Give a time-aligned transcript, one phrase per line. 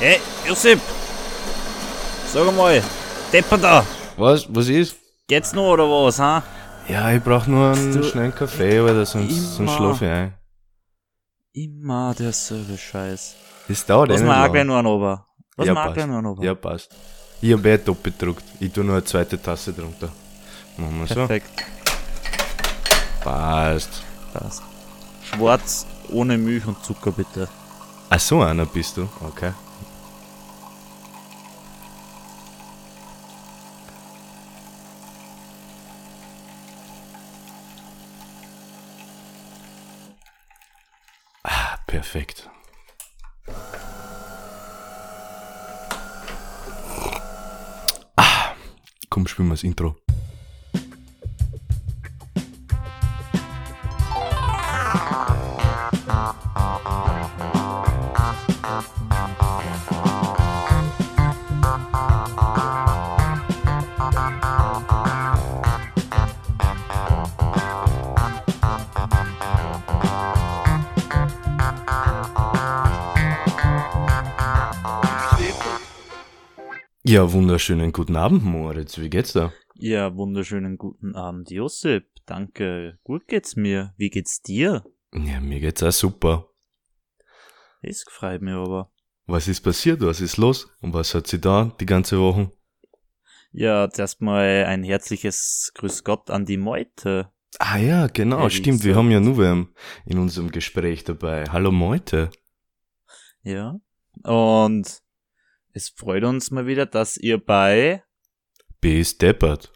[0.00, 0.80] Hey, Josip!
[2.32, 2.80] Sag mal,
[3.32, 3.84] Depper da!
[4.16, 4.46] Was?
[4.48, 4.94] Was ist?
[5.26, 6.42] Geht's noch oder was, ha?
[6.88, 9.76] Ja, ich brauch nur einen schnellen Kaffee, oder sonst, sonst Immer.
[9.76, 10.34] schlaf ich ein.
[11.52, 13.34] Immer derselbe Scheiß.
[13.66, 15.26] Das dauert eh mal auch gleich noch ober.
[15.56, 16.44] Lass Ja, mal auch gleich noch ober.
[16.44, 16.90] Ja, passt.
[17.40, 18.44] Ich hab eh doppelt gedruckt.
[18.60, 20.10] Ich tu nur eine zweite Tasse drunter.
[20.76, 21.14] Machen wir so.
[21.14, 21.64] Perfekt.
[23.20, 24.02] Passt.
[24.32, 24.62] Passt.
[25.24, 27.48] Schwarz, ohne Milch und Zucker bitte.
[28.10, 29.08] Ach, so einer bist du.
[29.20, 29.52] Okay.
[41.44, 41.78] Ah,
[42.18, 42.50] perfekt.
[48.16, 48.54] Ah,
[49.08, 49.96] komm, spielen wir das Intro.
[77.08, 78.98] Ja, wunderschönen guten Abend, Moritz.
[78.98, 79.50] Wie geht's da?
[79.76, 82.06] Ja, wunderschönen guten Abend, Josip.
[82.26, 82.98] Danke.
[83.02, 83.94] Gut geht's mir.
[83.96, 84.84] Wie geht's dir?
[85.14, 86.50] Ja, mir geht's auch super.
[87.80, 88.92] Das gefreut mir aber.
[89.24, 90.02] Was ist passiert?
[90.02, 90.68] Was ist los?
[90.82, 92.52] Und was hat sie da die ganze Woche?
[93.52, 97.32] Ja, zuerst mal ein herzliches Grüß Gott an die Meute.
[97.58, 98.84] Ah ja, genau, Ja, stimmt.
[98.84, 99.68] Wir haben ja nur wen
[100.04, 101.44] in unserem Gespräch dabei.
[101.50, 102.30] Hallo Meute.
[103.42, 103.80] Ja.
[104.24, 105.00] Und
[105.78, 108.02] es freut uns mal wieder, dass ihr bei
[108.80, 109.72] B deppert.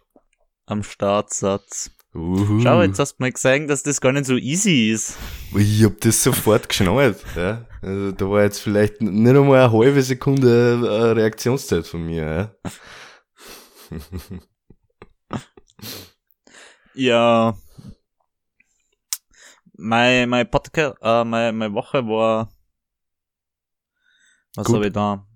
[0.67, 1.93] am Start seid.
[2.13, 2.61] Uhu.
[2.61, 5.17] Schau, jetzt hast du mal gesagt, dass das gar nicht so easy ist.
[5.57, 7.25] Ich hab das sofort geschnallt.
[7.37, 7.67] Ja?
[7.81, 12.55] Also, da war jetzt vielleicht nicht einmal eine halbe Sekunde äh, Reaktionszeit von mir.
[12.61, 12.71] Ja?
[16.95, 17.57] Ja.
[19.79, 22.53] Mein, mein Podcast, äh, meine, meine Woche war,
[24.55, 25.27] was habe ich da?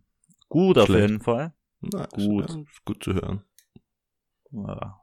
[0.56, 1.10] Gut auf Schlecht.
[1.10, 1.52] jeden Fall.
[1.80, 2.48] Na, Gut.
[2.48, 3.44] Ist gut zu hören.
[4.52, 5.02] Ja.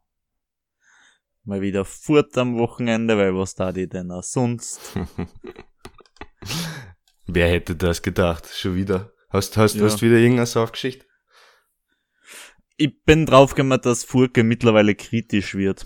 [1.44, 4.82] Mal wieder fort am Wochenende, weil was da die denn auch sonst?
[7.28, 8.48] Wer hätte das gedacht?
[8.48, 9.14] Schon wieder.
[9.30, 9.84] Hast, hast, Ja.
[9.84, 11.06] hast wieder irgendeine Saufgeschichte?
[12.78, 15.86] Ich bin draufgekommen, dass Furke mittlerweile kritisch wird.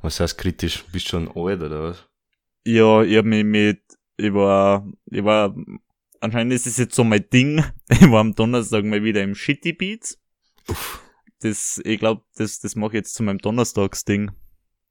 [0.00, 0.84] Was heißt kritisch?
[0.92, 2.08] Bist schon alt oder was?
[2.64, 3.82] Ja, ich hab mich mit,
[4.16, 5.52] ich war, ich war,
[6.24, 7.62] anscheinend ist es jetzt so mein Ding.
[7.88, 10.18] Ich war am Donnerstag mal wieder im Shitty Beats.
[11.40, 14.30] Das, ich glaube, das, das mache ich jetzt zu meinem Donnerstagsding.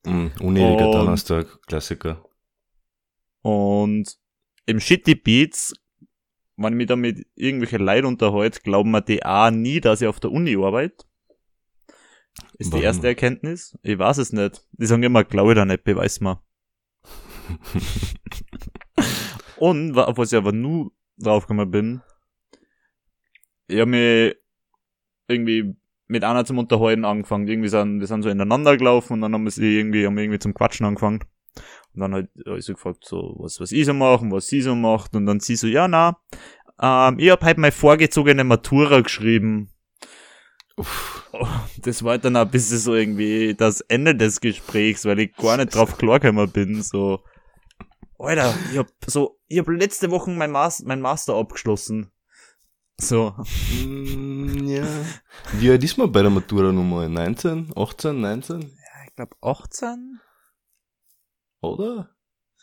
[0.06, 2.24] Mm, unnötiger Donnerstag, Klassiker.
[3.42, 4.18] Und
[4.68, 5.74] im Shitty Beats,
[6.56, 10.08] wenn ich mich da mit irgendwelchen Leuten unterhalte, glauben mir die auch nie, dass ich
[10.08, 11.06] auf der Uni arbeite.
[12.60, 12.80] Ist Warum?
[12.80, 13.78] die erste Erkenntnis?
[13.82, 14.66] Ich weiß es nicht.
[14.74, 16.42] Die sagen immer, glaube ich da nicht, beweis mal.
[19.58, 22.02] Und, was ich aber nur draufgekommen bin,
[23.68, 24.36] ich habe mich
[25.28, 25.76] irgendwie
[26.08, 27.48] mit einer zum Unterhalten angefangen.
[27.48, 30.24] Irgendwie sind, wir sind so ineinander gelaufen und dann haben wir sie irgendwie, haben wir
[30.24, 31.22] irgendwie zum Quatschen angefangen.
[31.94, 34.48] Und dann halt, hab ich so gefragt, so, was, was ich so mache und was
[34.48, 35.16] sie so macht.
[35.16, 36.18] Und dann sie so, ja, na,
[36.82, 39.70] ähm, ich hab halt meine vorgezogene Matura geschrieben.
[40.76, 41.28] Uff.
[41.32, 41.48] Oh,
[41.82, 45.74] das war dann ein bisschen so irgendwie das Ende des Gesprächs, weil ich gar nicht
[45.74, 47.24] drauf klargekommen bin, so.
[48.24, 52.10] Alter, ich hab so, ich hab letzte Woche mein, Mas mein Master abgeschlossen.
[52.98, 53.36] So.
[53.86, 54.86] Mm, ja.
[55.54, 57.10] Wie alt ist man bei der Matura nochmal?
[57.10, 57.74] 19?
[57.76, 58.22] 18?
[58.22, 58.62] 19?
[59.08, 60.22] Ich glaube 18?
[61.62, 62.16] Oder?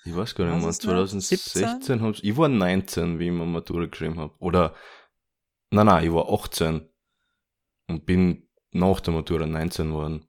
[0.06, 0.68] Ich weiß gar nicht mehr.
[0.70, 1.44] es nicht.
[1.44, 4.40] 2016 hab's, ich war 19, wie ich mir Matura geschrieben hab.
[4.40, 4.74] Oder,
[5.70, 6.88] nein, nein, ich war 18.
[7.88, 10.26] Und bin nach der Matura 19 geworden.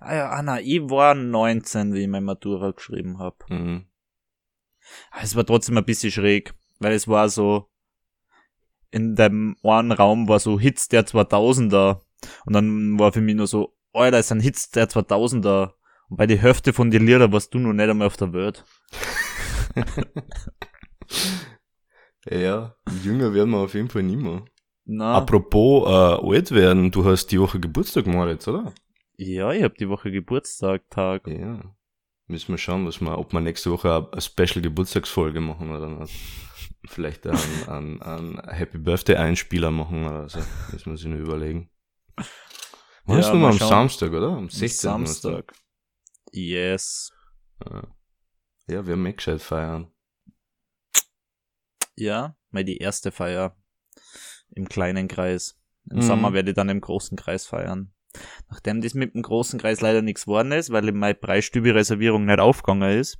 [0.00, 3.48] Ah ja, Anna, ich war 19, wie ich meine Matura geschrieben hab.
[3.50, 3.86] Mhm.
[5.20, 7.68] Es war trotzdem ein bisschen schräg, weil es war so,
[8.90, 12.02] in dem einen Raum war so Hits der 2000er
[12.44, 15.72] und dann war für mich nur so, Alter, es sind Hits der 2000er
[16.08, 18.64] und bei die Hälfte von den Lieder warst du noch nicht einmal auf der Welt.
[22.28, 22.74] Ja,
[23.04, 24.44] jünger werden wir auf jeden Fall nicht mehr.
[24.84, 28.72] Na, Apropos äh, alt werden, du hast die Woche Geburtstag Moritz, oder?
[29.16, 31.26] Ja, ich hab die Woche Geburtstag, Tag.
[31.26, 31.74] Ja.
[32.28, 36.14] Müssen wir schauen, was wir, ob wir nächste Woche eine- Special Geburtstagsfolge machen oder nicht.
[36.88, 40.40] Vielleicht einen, einen, einen Happy Birthday Einspieler machen oder so.
[40.72, 41.70] Müssen wir sich nur überlegen.
[43.04, 43.68] Wann Ja, ist nochmal mal am schauen.
[43.68, 44.28] Samstag, oder?
[44.30, 44.68] Am 16.
[44.90, 45.52] Samstag.
[46.32, 47.12] Yes.
[47.64, 47.82] Ja.
[48.68, 49.92] ja, wir haben eh gescheit feiern.
[51.96, 53.56] Ja, mal die erste Feier
[54.50, 55.58] im kleinen Kreis.
[55.90, 56.02] Im Mhm.
[56.02, 57.92] Sommer werde ich dann im großen Kreis feiern.
[58.50, 62.98] Nachdem das mit dem großen Kreis leider nichts geworden ist, weil meine Preisstübe-Reservierung nicht aufgegangen
[62.98, 63.18] ist,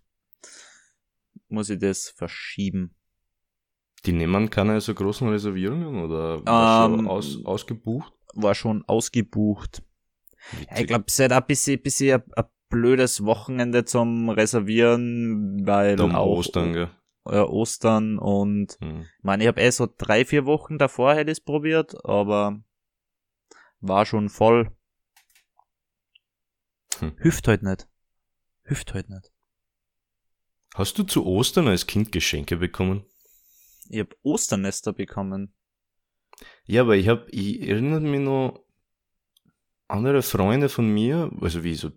[1.48, 2.94] muss ich das verschieben.
[4.04, 8.12] Die nehmen keine so großen Reservierungen oder war Ähm, schon aus, ausgebucht?
[8.34, 9.82] War schon ausgebucht.
[10.52, 10.87] Ja, ich Witzig.
[10.88, 16.72] glaube, es ist ein bisschen, bisschen ein, blödes Wochenende zum Reservieren, weil Um auch Ostern,
[16.72, 16.90] gell?
[17.26, 19.02] äh, Ostern und Hm.
[19.19, 22.60] ich meine, ich habe eh so drei, vier Wochen davor hätte ich es probiert, aber
[23.81, 24.70] war schon voll.
[27.00, 27.12] Hm.
[27.19, 27.88] Hüft halt nicht.
[28.62, 29.31] Hüft halt nicht.
[30.75, 33.04] Hast du zu Ostern als Kind Geschenke bekommen?
[33.88, 35.54] Ich hab Osternester bekommen.
[36.66, 38.66] Ja, aber ich hab, ich erinnere mich noch,
[39.88, 41.90] andere Freunde von mir, also wie so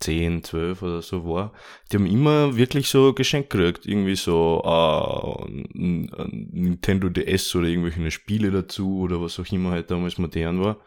[0.00, 1.52] 10, 12 oder so war,
[1.90, 3.86] die haben immer wirklich so Geschenk gekriegt.
[3.86, 10.18] Irgendwie so äh, Nintendo DS oder irgendwelche Spiele dazu oder was auch immer halt damals
[10.18, 10.80] modern war.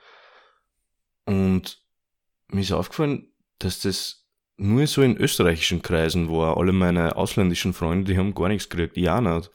[1.26, 1.82] Und
[2.50, 4.26] mir ist aufgefallen, dass das
[4.58, 6.58] nur so in österreichischen Kreisen war.
[6.58, 8.98] Alle meine ausländischen Freunde, die haben gar nichts gekriegt.
[9.10, 9.52] Auch nicht.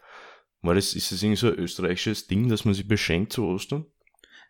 [0.62, 3.86] War das, ist das irgendwie so ein österreichisches Ding, dass man sich beschenkt zu Ostern?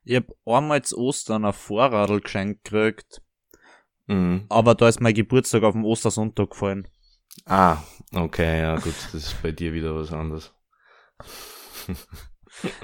[0.05, 3.21] Ich hab einmal zu Ostern ein Vorradl geschenkt gekriegt,
[4.07, 4.45] Mhm.
[4.51, 6.87] aber da ist mein Geburtstag auf dem Ostersonntag gefallen.
[7.47, 7.79] Ah,
[8.13, 10.53] okay, ja gut, das ist bei dir wieder was anderes.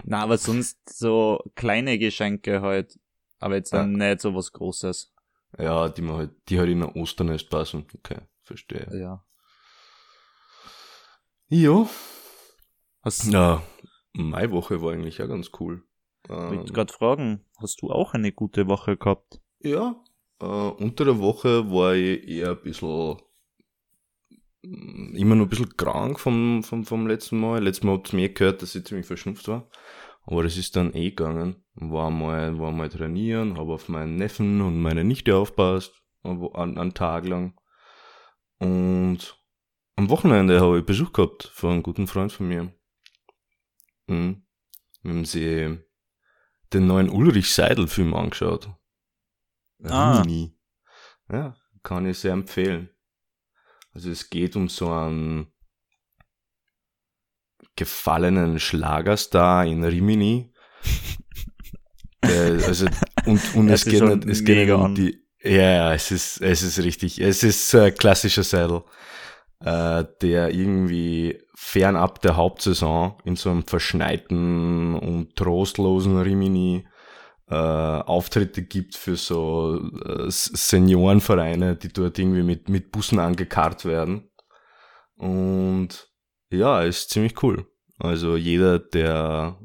[0.05, 2.99] Na, aber sonst so kleine Geschenke halt.
[3.39, 5.13] Aber jetzt dann nicht so was Großes.
[5.59, 7.87] Ja, die man halt, die halt in ein Osternest passen.
[7.95, 8.89] Okay, verstehe.
[8.93, 9.25] Ja.
[11.49, 11.89] Ja.
[13.03, 13.63] Hast Ja,
[14.13, 15.83] Maiwoche war eigentlich auch ganz cool.
[16.25, 19.41] Ich Ähm, wollte gerade fragen, hast du auch eine gute Woche gehabt?
[19.61, 19.97] Ja,
[20.41, 23.17] äh, unter der Woche war ich eher ein bisschen,
[24.63, 27.63] mm, immer noch ein bisschen krank vom, vom, vom letzten Mal.
[27.63, 29.69] Letztes Mal habt ihr mir gehört, dass ich ziemlich verschnupft war.
[30.25, 31.65] Aber das ist dann eh gegangen.
[31.81, 36.95] War mal, war mal trainieren, habe auf meinen Neffen und meine Nichte aufpasst, an, einen
[36.95, 37.59] Tag lang.
[38.59, 39.39] Und
[39.97, 42.73] am Wochenende habe ich Besuch gehabt von einem guten Freund von mir.
[44.07, 44.47] Mhm.
[45.03, 45.79] Wir haben sie
[46.73, 48.71] den neuen Ulrich Seidel-Film angeschaut.
[49.85, 50.21] Ah.
[50.21, 50.55] Rimini.
[51.33, 52.91] Ja, kann ich sehr empfehlen.
[53.93, 55.53] Also es geht um so einen
[57.77, 60.53] gefallenen Schlagerstar in Rimini.
[62.23, 62.87] Also,
[63.27, 66.63] und, und es geht nicht, es geht nicht um die, ja, ja, es ist, es
[66.63, 68.83] ist richtig, es ist ein klassischer Seidel,
[69.65, 76.87] äh, der irgendwie fernab der Hauptsaison in so einem verschneiten und trostlosen Rimini
[77.49, 84.31] äh, Auftritte gibt für so äh, Seniorenvereine, die dort irgendwie mit, mit Bussen angekarrt werden.
[85.17, 86.09] Und
[86.51, 87.67] ja, ist ziemlich cool.
[87.99, 89.59] Also jeder, der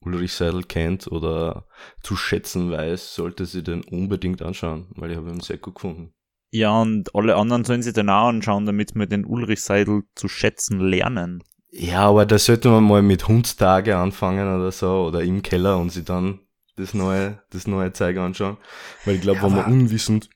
[0.00, 1.66] Ulrich Seidel kennt oder
[2.02, 6.14] zu schätzen weiß, sollte sich den unbedingt anschauen, weil ich habe ihn sehr gut gefunden.
[6.52, 10.26] Ja, und alle anderen sollen sich den auch anschauen, damit wir den Ulrich Seidel zu
[10.28, 11.44] schätzen lernen.
[11.70, 15.90] Ja, aber da sollte man mal mit Hundstage anfangen oder so oder im Keller und
[15.90, 16.40] sich dann
[16.76, 18.56] das neue, das neue Zeug anschauen.
[19.04, 20.30] Weil ich glaube, Ja, wenn man unwissend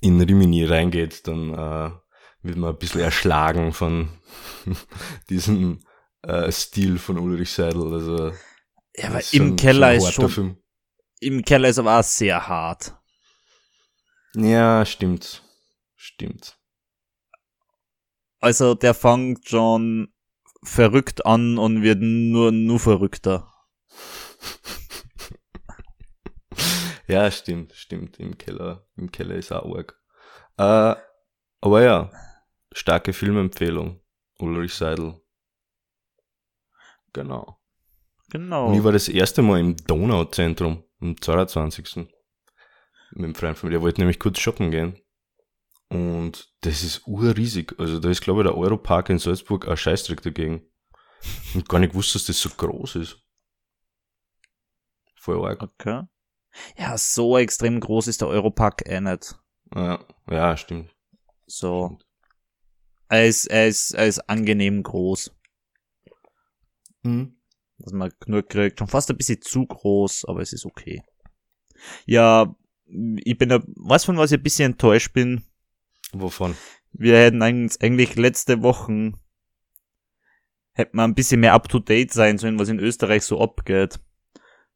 [0.00, 1.90] in Rimini reingeht, dann äh,
[2.42, 4.08] wird man ein bisschen erschlagen von
[5.30, 5.80] diesem
[6.22, 7.92] äh, Stil von Ulrich Seidel.
[7.92, 8.32] Also
[8.96, 10.56] Ja, aber im Keller ist schon, Film.
[11.20, 12.94] im Keller ist aber auch sehr hart.
[14.34, 15.42] Ja, stimmt.
[15.94, 16.58] Stimmt.
[18.40, 20.12] Also der fängt schon
[20.62, 23.52] verrückt an und wird nur, nur verrückter.
[27.08, 28.18] Ja, stimmt, stimmt.
[28.18, 29.96] Im Keller, im Keller ist auch arg.
[30.56, 31.00] Äh,
[31.60, 32.10] aber ja,
[32.72, 34.00] starke Filmempfehlung.
[34.38, 35.20] Ulrich Seidel.
[37.12, 37.60] Genau.
[38.30, 38.68] Genau.
[38.68, 42.08] Und ich war das erste Mal im Donauzentrum am 22.
[43.12, 43.74] Mit dem Freund von mir.
[43.74, 44.98] Der wollte nämlich kurz shoppen gehen.
[45.88, 47.74] Und das ist urriesig.
[47.78, 50.68] Also da ist, glaube ich, der Europark in Salzburg ein Scheißdreck dagegen.
[51.54, 53.22] Und gar nicht gewusst, dass das so groß ist.
[55.16, 55.62] Voll arg.
[55.62, 56.02] Okay.
[56.76, 59.36] Ja, so extrem groß ist der Europark eh nicht.
[59.74, 60.90] Ja, ja, stimmt.
[61.46, 61.98] So.
[63.08, 65.32] Er ist, er ist, er ist angenehm groß.
[67.02, 67.35] Mhm.
[67.78, 68.78] Dass man genug kriegt.
[68.78, 71.02] Schon fast ein bisschen zu groß, aber es ist okay.
[72.06, 72.54] Ja,
[72.86, 75.44] ich bin, weiß von was ich ein bisschen enttäuscht bin.
[76.12, 76.56] Wovon?
[76.92, 79.14] Wir hätten eigentlich, letzte Wochen
[80.72, 83.98] hätten wir ein bisschen mehr up to date sein sollen, was in Österreich so abgeht.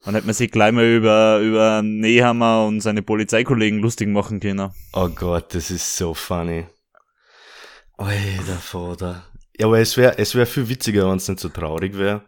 [0.03, 4.73] Dann hätte man sich gleich mal über, über Nehammer und seine Polizeikollegen lustig machen können.
[4.95, 6.67] Oh Gott, das ist so funny.
[7.99, 9.25] Alter Vater.
[9.59, 12.23] Ja, aber es wäre es wär viel witziger, wenn es nicht so traurig wäre.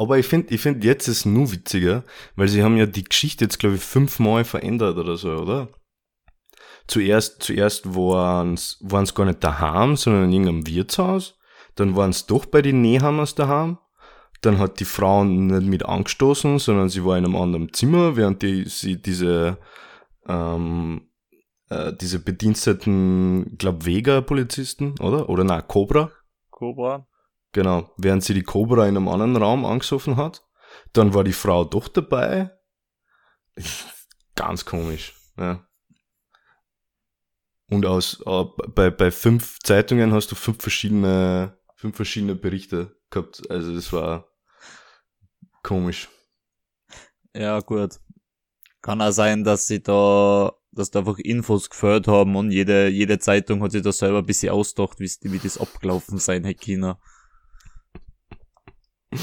[0.00, 2.04] Aber ich finde, ich find, jetzt ist es nur witziger,
[2.34, 5.68] weil sie haben ja die Geschichte jetzt, glaube ich, fünfmal verändert oder so, oder?
[6.86, 11.38] Zuerst, zuerst waren es gar nicht daheim, sondern in irgendeinem Wirtshaus.
[11.74, 13.76] Dann waren es doch bei den Nehammers daheim.
[14.40, 18.40] Dann hat die Frau nicht mit angestoßen, sondern sie war in einem anderen Zimmer, während
[18.40, 19.58] die, sie diese,
[20.26, 21.10] ähm,
[21.68, 25.28] äh, diese Bediensteten, glaub Vega-Polizisten, oder?
[25.28, 26.10] Oder na Cobra.
[26.50, 27.06] Cobra.
[27.52, 30.46] Genau, während sie die Cobra in einem anderen Raum angesoffen hat.
[30.92, 32.50] Dann war die Frau doch dabei.
[34.36, 35.66] Ganz komisch, ja.
[37.70, 43.48] Und aus, äh, bei, bei fünf Zeitungen hast du fünf verschiedene, fünf verschiedene Berichte gehabt.
[43.48, 44.28] Also das war
[45.62, 46.08] komisch.
[47.34, 48.00] Ja, gut.
[48.82, 53.20] Kann auch sein, dass sie da, dass da einfach Infos geführt haben und jede, jede
[53.20, 56.98] Zeitung hat sich da selber ein bisschen ausgedacht, wie, wie das abgelaufen sein hätte China.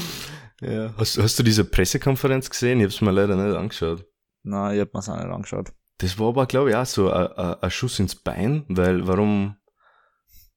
[0.60, 2.80] Ja, hast, hast du diese Pressekonferenz gesehen?
[2.80, 4.04] Ich hab's mir leider nicht angeschaut.
[4.42, 5.72] Nein, ich hab mir's auch nicht angeschaut.
[5.98, 9.56] Das war aber, glaube ich, auch so ein Schuss ins Bein, weil warum,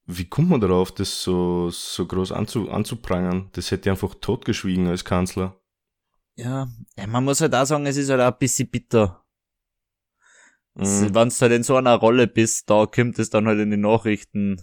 [0.06, 3.50] wie kommt man darauf, das so, so groß anzu, anzuprangern?
[3.52, 5.56] Das hätte einfach totgeschwiegen als Kanzler.
[6.34, 6.68] Ja,
[7.06, 9.24] man muss halt auch sagen, es ist halt auch ein bisschen bitter.
[10.74, 11.14] Mhm.
[11.14, 13.76] Wenn du halt in so einer Rolle bist, da kommt es dann halt in die
[13.76, 14.60] Nachrichten.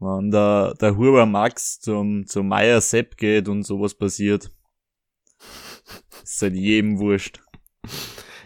[0.00, 4.50] Wenn der, der Huber Max zum, zum Meier Sepp geht und sowas passiert.
[6.22, 7.40] ist halt jedem wurscht.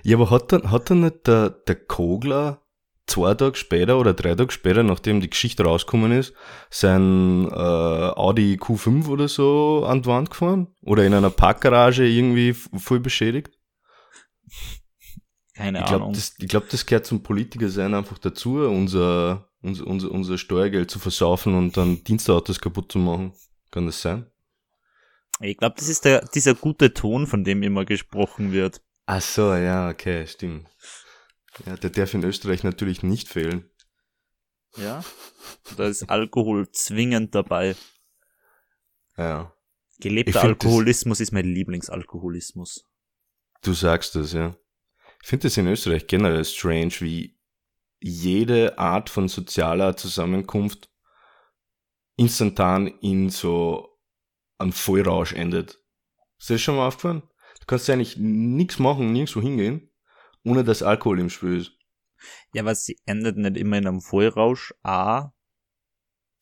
[0.02, 2.62] Ja, aber hat dann, hat dann nicht der, der Kogler
[3.06, 6.32] zwei Tage später oder drei Tage später, nachdem die Geschichte rausgekommen ist,
[6.70, 10.68] sein äh, Audi Q5 oder so an die Wand gefahren?
[10.82, 13.50] Oder in einer Parkgarage irgendwie voll beschädigt?
[15.54, 16.12] Keine ich glaub, Ahnung.
[16.14, 20.90] Das, ich glaube, das gehört zum Politiker sein einfach dazu, unser, unser, unser, unser Steuergeld
[20.90, 23.32] zu versaufen und dann Dienstautos kaputt zu machen.
[23.70, 24.26] Kann das sein?
[25.40, 28.80] Ich glaube, das ist der, dieser gute Ton, von dem immer gesprochen wird.
[29.06, 30.68] Ach so, ja, okay, stimmt.
[31.66, 33.68] Ja, der darf in Österreich natürlich nicht fehlen.
[34.76, 35.04] Ja,
[35.76, 37.76] da ist Alkohol zwingend dabei.
[39.18, 39.54] Ja.
[40.00, 42.86] Gelebter Alkoholismus ist mein Lieblingsalkoholismus.
[43.62, 44.56] Du sagst es, ja.
[45.22, 47.38] Ich finde es in Österreich generell strange, wie
[48.00, 50.90] jede Art von sozialer Zusammenkunft
[52.16, 54.00] instantan in so
[54.58, 55.80] einem Vollrausch endet.
[56.38, 57.22] Ist das schon mal aufgefallen?
[57.60, 59.92] Du kannst ja eigentlich nichts machen, nirgendwo hingehen,
[60.44, 61.72] ohne dass Alkohol im Spiel ist.
[62.52, 65.32] Ja, was sie endet nicht immer in einem Vollrausch, A.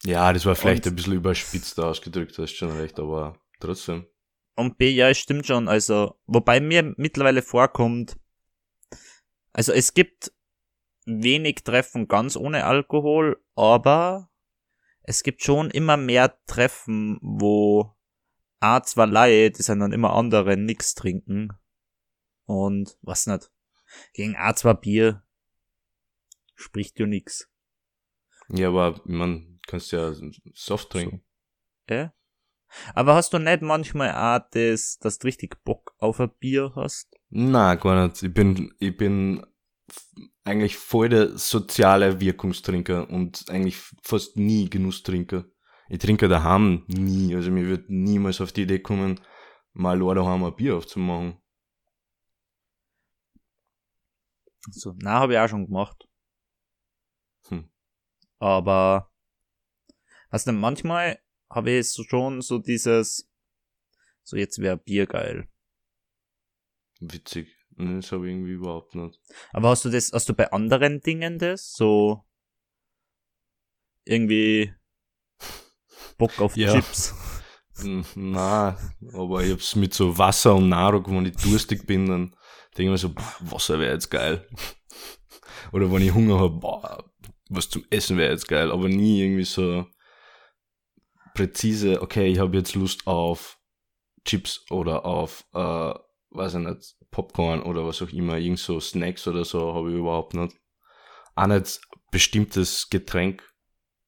[0.04, 4.06] Ja, das war vielleicht ein bisschen überspitzt ausgedrückt, hast schon recht, aber trotzdem.
[4.56, 8.16] Und B, ja, es stimmt schon, also, wobei mir mittlerweile vorkommt,
[9.52, 10.33] also es gibt
[11.07, 14.30] wenig Treffen ganz ohne Alkohol, aber
[15.02, 17.97] es gibt schon immer mehr Treffen, wo
[18.61, 21.49] A, zwar Leute, die sind dann immer andere, nix trinken.
[22.45, 23.50] Und, was nicht.
[24.12, 25.25] Gegen A, zwar Bier
[26.54, 27.50] spricht ja nix.
[28.49, 30.12] Ja, aber man kannst ja
[30.52, 31.25] Soft trinken.
[31.88, 31.95] So.
[31.95, 32.14] Ja?
[32.95, 37.19] Aber hast du nicht manchmal auch das, dass du richtig Bock auf ein Bier hast?
[37.30, 38.22] Na, gar nicht.
[38.22, 39.46] Ich bin, ich bin
[40.44, 45.44] eigentlich voll der soziale Wirkungstrinker und eigentlich fast nie Genusstrinker.
[45.88, 49.20] Ich trinke daheim nie, also mir wird niemals auf die Idee kommen,
[49.72, 51.40] mal daheim ein Bier aufzumachen.
[54.70, 56.08] So, na, habe ich auch schon gemacht.
[57.49, 57.70] Hm.
[58.38, 59.10] Aber,
[60.30, 61.18] was denn, manchmal
[61.49, 63.28] habe ich schon so dieses,
[64.22, 65.49] so jetzt wäre Bier geil.
[67.00, 67.49] Witzig.
[67.76, 69.19] Das habe ich irgendwie überhaupt nicht.
[69.52, 71.73] Aber hast du das, hast du bei anderen Dingen das?
[71.73, 72.25] So,
[74.04, 74.73] irgendwie,
[76.19, 76.73] Bock auf ja.
[76.73, 77.14] Chips.
[78.14, 78.76] Na,
[79.14, 82.37] aber ich hab's mit so Wasser und Nahrung, wenn ich durstig bin, dann
[82.76, 84.47] denke ich mir so, Wasser wäre jetzt geil.
[85.73, 87.11] Oder wenn ich Hunger habe, boah,
[87.49, 89.87] was zum Essen wäre jetzt geil, aber nie irgendwie so
[91.35, 93.59] präzise, okay, ich habe jetzt Lust auf
[94.25, 95.95] Chips oder auf, äh,
[96.30, 99.96] weiß ich nicht, Popcorn oder was auch immer, irgend so Snacks oder so habe ich
[99.96, 100.56] überhaupt nicht.
[101.34, 103.42] Auch nicht bestimmtes Getränk.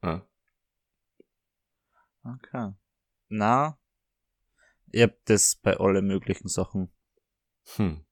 [0.02, 0.26] Ja.
[2.24, 2.72] Okay.
[3.28, 3.78] Na,
[4.92, 6.92] ich hab das bei allen möglichen Sachen.
[7.76, 8.04] Hm.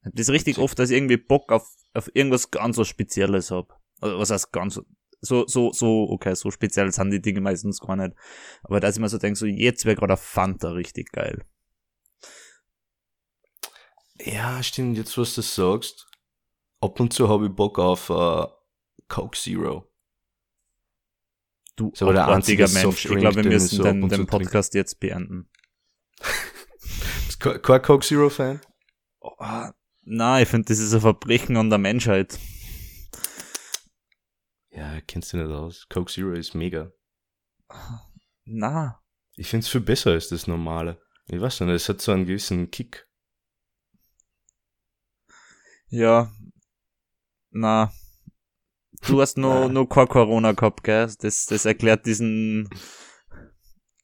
[0.00, 3.50] Ich hab das richtig oft, dass ich irgendwie Bock auf, auf irgendwas ganz was Spezielles
[3.50, 3.80] hab.
[4.00, 4.80] Also, was heißt ganz,
[5.20, 8.14] so, so, so, okay, so speziell sind die Dinge meistens gar nicht.
[8.62, 11.44] Aber dass ich mir so denke, so jetzt wäre gerade Fanta richtig geil.
[14.20, 16.06] Ja, stimmt, jetzt was du sagst.
[16.80, 18.46] ab und zu habe ich Bock auf uh,
[19.08, 19.88] Coke Zero.
[21.76, 23.04] Du aber der einzige Mensch.
[23.04, 25.48] Ich glaube, wir müssen so den, den Podcast jetzt beenden.
[27.26, 28.60] Bist kein Coke Zero Fan?
[29.20, 29.34] Oh,
[30.02, 32.38] na, ich finde, das ist ein Verbrechen an der Menschheit.
[34.70, 35.86] Ja, kennst du nicht aus.
[35.88, 36.92] Coke Zero ist mega.
[38.44, 39.00] Na,
[39.36, 41.00] Ich find's viel besser als das normale.
[41.26, 43.07] Ich weiß nicht, es hat so einen gewissen Kick.
[45.90, 46.32] Ja,
[47.50, 47.92] na.
[49.06, 49.68] Du hast nur, Na.
[49.68, 51.08] nur kein Corona gehabt, gell?
[51.20, 52.68] Das, das erklärt diesen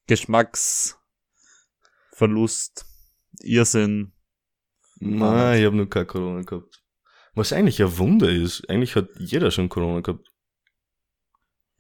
[0.07, 2.87] Geschmacksverlust,
[3.41, 4.13] Irrsinn.
[5.01, 6.85] Nein, ich habe nur kein Corona gehabt.
[7.35, 8.71] Was eigentlich ein Wunder ist.
[8.71, 10.31] Eigentlich hat jeder schon Corona gehabt.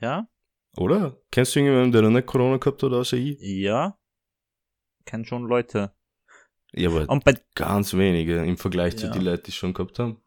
[0.00, 0.28] Ja?
[0.76, 1.16] Oder?
[1.30, 3.38] Kennst du irgendjemanden, der noch nicht Corona gehabt hat, außer ich?
[3.40, 3.96] Ja.
[5.04, 5.94] Kennt schon Leute.
[6.76, 9.12] Ja, aber Und bei, ganz wenige im Vergleich zu Ja.
[9.12, 10.20] den Leuten, die es schon gehabt haben.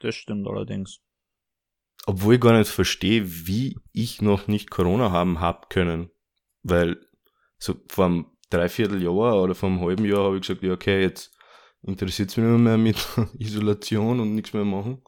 [0.00, 1.00] das stimmt allerdings.
[2.06, 6.10] Obwohl ich gar nicht verstehe, wie ich noch nicht Corona haben hab können.
[6.62, 6.96] Weil
[7.58, 11.32] so vor einem Dreivierteljahr oder vor einem halben Jahr habe ich gesagt, ja okay, jetzt
[11.82, 12.96] interessiert es mich nicht mehr mit
[13.38, 15.02] Isolation und nichts mehr machen.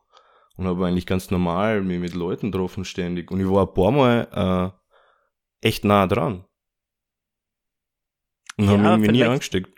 [0.57, 3.31] Und habe eigentlich ganz normal mich mit Leuten getroffen ständig.
[3.33, 4.73] Und ich war ein paar Mal
[5.63, 6.45] äh, echt nah dran.
[8.57, 9.74] Und habe Ja, mich irgendwie nie angesteckt.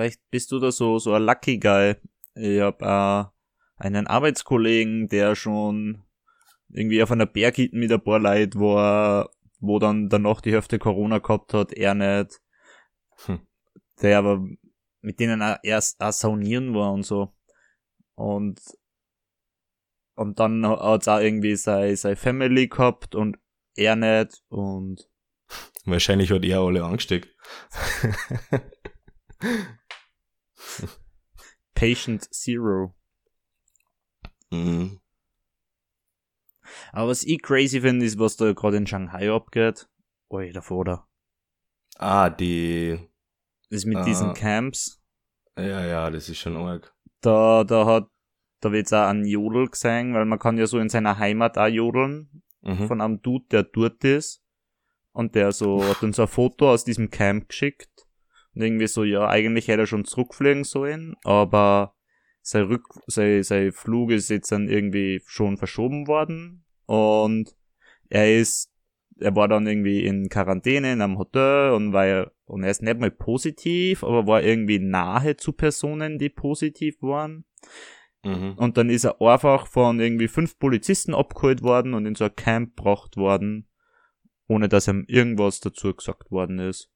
[0.00, 1.94] Vielleicht bist du da so, so ein Lucky Guy.
[2.34, 3.24] Ich hab äh,
[3.76, 6.04] einen Arbeitskollegen, der schon
[6.70, 9.28] irgendwie auf einer Berghütte mit ein paar Leuten war,
[9.58, 12.40] wo dann danach die Hälfte Corona gehabt hat, er nicht.
[13.26, 13.40] Hm.
[14.00, 14.42] Der aber
[15.02, 17.34] mit denen auch erst auch saunieren war und so.
[18.14, 18.58] Und
[20.14, 23.36] und dann hat's auch irgendwie sein, sein Family gehabt und
[23.76, 25.10] er nicht und
[25.84, 27.28] Wahrscheinlich hat er alle angesteckt.
[31.74, 32.94] Patient Zero.
[34.50, 35.00] mhm.
[36.92, 39.88] Aber was ich crazy finde, ist, was da gerade in Shanghai abgeht.
[40.28, 41.08] Alter, Vater.
[41.98, 42.98] Ah, die.
[43.70, 44.04] Das mit Ah.
[44.04, 45.00] diesen Camps.
[45.58, 46.94] Ja, ja, das ist schon arg.
[47.20, 48.08] Da, da hat,
[48.60, 51.66] da wird's auch ein Jodel gesehen, weil man kann ja so in seiner Heimat auch
[51.66, 52.42] jodeln.
[52.62, 52.86] Mhm.
[52.86, 54.42] Von einem Dude, der dort ist.
[55.12, 57.89] Und der so, hat uns ein Foto aus diesem Camp geschickt.
[58.54, 61.94] Und irgendwie so, ja, eigentlich hätte er schon zurückfliegen sollen, aber
[62.42, 66.64] sein Rück, sein, sein Flug ist jetzt dann irgendwie schon verschoben worden.
[66.86, 67.54] Und
[68.08, 68.72] er ist,
[69.18, 72.82] er war dann irgendwie in Quarantäne in einem Hotel und war, er- und er ist
[72.82, 77.44] nicht mal positiv, aber war irgendwie nahe zu Personen, die positiv waren.
[78.24, 78.54] Mhm.
[78.56, 82.34] Und dann ist er einfach von irgendwie fünf Polizisten abgeholt worden und in so ein
[82.34, 83.68] Camp gebracht worden,
[84.48, 86.90] ohne dass ihm irgendwas dazu gesagt worden ist.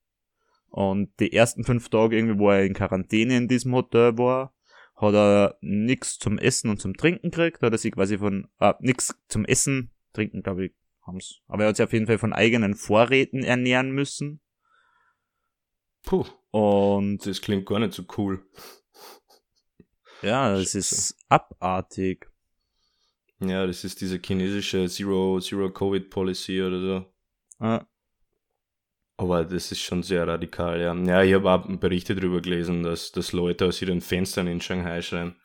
[0.75, 4.53] Und die ersten fünf Tage irgendwie, wo er in Quarantäne in diesem Hotel war,
[4.97, 8.75] hat er nix zum Essen und zum Trinken gekriegt, hat er sich quasi von, äh,
[8.81, 10.73] nix zum Essen, Trinken, glaube ich,
[11.07, 11.43] haben's.
[11.47, 14.41] Aber er hat sich auf jeden Fall von eigenen Vorräten ernähren müssen.
[16.03, 18.45] Puh, Und das klingt gar nicht so cool.
[20.23, 20.79] ja, es Scheiße.
[20.79, 22.29] ist abartig.
[23.39, 27.65] Ja, das ist diese chinesische Zero, Zero Covid Policy oder so.
[27.65, 27.81] Äh,
[29.17, 30.95] Aber das ist schon sehr radikal, ja.
[30.95, 35.03] Ja, ich habe auch Berichte darüber gelesen, dass, dass Leute aus ihren Fenstern in Shanghai
[35.03, 35.37] schreien,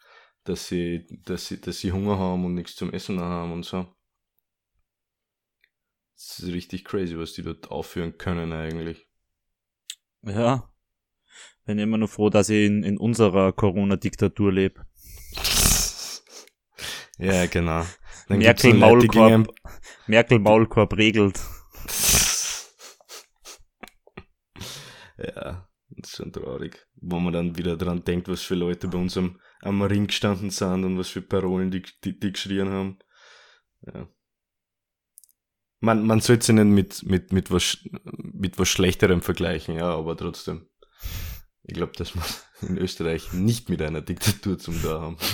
[0.44, 3.86] dass sie, dass sie, dass sie Hunger haben und nichts zum Essen haben und so.
[6.16, 9.08] Das ist richtig crazy, was die dort aufführen können eigentlich.
[10.24, 10.70] Ja.
[11.66, 14.86] Bin immer nur froh, dass ich in, in unserer Corona-Diktatur lebe.
[17.20, 17.86] Ja, genau.
[18.28, 19.54] Merkel Maulkorb,
[20.08, 21.40] Merkel Maulkorb regelt.
[25.22, 26.88] Ja, das ist schon traurig.
[26.96, 30.50] Wo man dann wieder dran denkt, was für Leute bei uns am, am Ring gestanden
[30.50, 33.00] sind und was für Parolen die, die, die geschrien haben.
[33.82, 34.08] Ja.
[35.82, 37.78] Man, man sollte sie nicht mit, mit, mit, was,
[38.14, 40.70] mit was Schlechterem vergleichen, ja, aber trotzdem.
[41.64, 42.24] Ich glaube, dass wir
[42.68, 45.18] in Österreich nicht mit einer Diktatur zum da haben.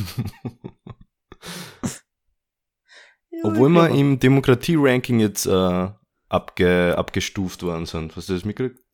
[3.43, 5.89] Obwohl wir im Demokratie-Ranking jetzt äh,
[6.29, 8.15] abge, abgestuft worden sind.
[8.15, 8.84] Hast du das mitgekriegt?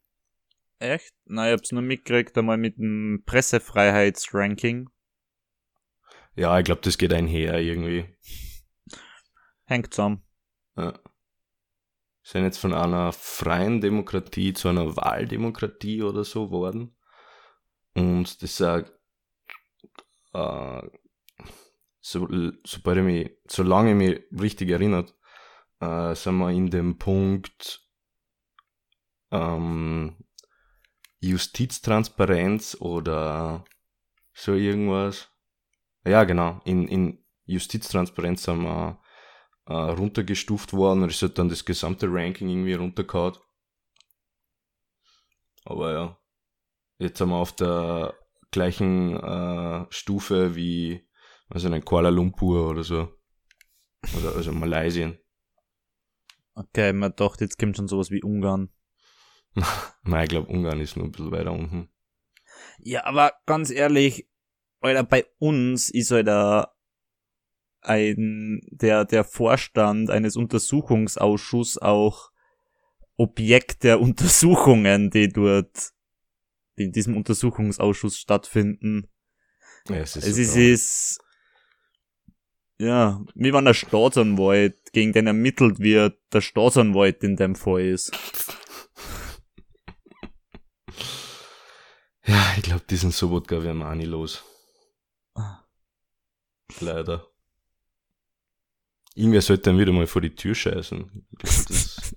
[0.81, 1.13] Echt?
[1.25, 4.89] Na, ich hab's nur mitgekriegt, einmal mit dem Pressefreiheitsranking.
[6.35, 8.17] Ja, ich glaube, das geht einher irgendwie.
[9.65, 10.23] Hängt zusammen.
[10.75, 10.99] Ja.
[12.23, 16.95] Sind jetzt von einer freien Demokratie zu einer Wahldemokratie oder so worden.
[17.93, 18.91] Und das sagt,
[20.33, 20.81] äh,
[21.99, 22.27] so,
[22.65, 25.15] sobald ich mich, solange ich mich richtig erinnert,
[25.79, 27.87] äh, sind wir in dem Punkt
[29.29, 30.15] ähm,
[31.21, 33.63] Justiztransparenz oder
[34.33, 35.29] so irgendwas.
[36.05, 36.59] Ja, genau.
[36.65, 38.99] In, in Justiztransparenz sind wir
[39.67, 43.37] äh, runtergestuft worden und ist halt dann das gesamte Ranking irgendwie runtergehauen.
[45.63, 46.17] Aber ja,
[46.97, 48.15] jetzt sind wir auf der
[48.49, 51.07] gleichen äh, Stufe wie,
[51.49, 53.13] also in Kuala Lumpur oder so.
[54.17, 55.19] Oder also Malaysien.
[56.55, 58.69] Okay, man dachte, jetzt kommt schon sowas wie Ungarn.
[60.03, 61.89] Nein, ich glaube, Ungarn ist nur ein bisschen weiter unten.
[62.79, 64.27] Ja, aber ganz ehrlich,
[64.79, 66.29] Alter, bei uns ist halt
[67.81, 72.31] ein, der, der Vorstand eines Untersuchungsausschusses auch
[73.17, 75.91] Objekt der Untersuchungen, die dort
[76.75, 79.07] in diesem Untersuchungsausschuss stattfinden.
[79.87, 81.19] Ja, es ist, Es ist, ist
[82.79, 88.11] ja, wie wenn der Staatsanwalt, gegen den ermittelt wird, der Staatsanwalt in dem Fall ist.
[92.31, 94.43] Ja, ich glaube, diesen Sobotka werden wir auch nie los.
[96.79, 97.27] Leider.
[99.15, 101.27] Irgendwer sollte dann wieder mal vor die Tür scheißen.
[101.41, 102.15] Das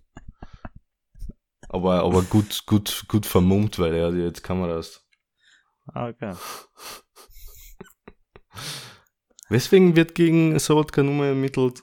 [1.69, 5.05] aber, aber gut, gut, gut vermummt, weil er jetzt Kameras.
[5.87, 6.35] Ah, okay.
[9.49, 11.83] Weswegen wird gegen Sobotka nur mal ermittelt?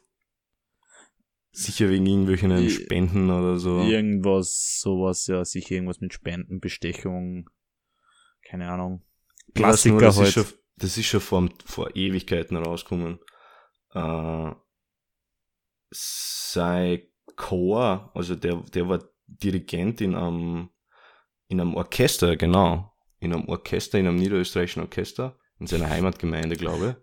[1.52, 3.82] Sicher wegen irgendwelchen I- Spenden oder so.
[3.82, 7.50] Irgendwas, sowas, ja, sicher irgendwas mit Spenden, Bestechung,
[8.52, 9.02] keine Ahnung.
[9.56, 10.28] Weiß nur, Klassiker das halt.
[10.28, 13.20] Ist schon, das ist schon vor, vor Ewigkeiten rausgekommen.
[13.94, 14.52] Äh,
[15.90, 17.02] sein
[17.38, 20.70] Chor, also der, der war Dirigent in einem,
[21.48, 22.94] in einem Orchester, genau.
[23.20, 26.98] In einem Orchester, in einem niederösterreichischen Orchester, in seiner Heimatgemeinde, glaube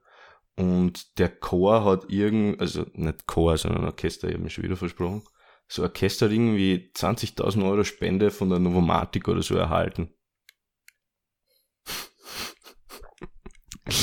[0.56, 0.62] ich.
[0.62, 4.76] Und der Chor hat irgend, also nicht Chor, sondern Orchester, ich habe mich schon wieder
[4.76, 5.22] versprochen.
[5.66, 10.12] So Orchester hat irgendwie 20.000 Euro Spende von der Novomatic oder so erhalten.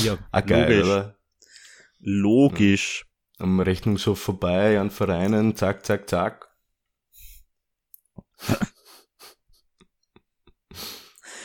[0.02, 0.84] Ja, Ah, geil, logisch.
[0.84, 1.18] oder?
[1.98, 3.04] Logisch.
[3.38, 6.48] am Rechnungshof vorbei, an Vereinen, zack, zack, zack.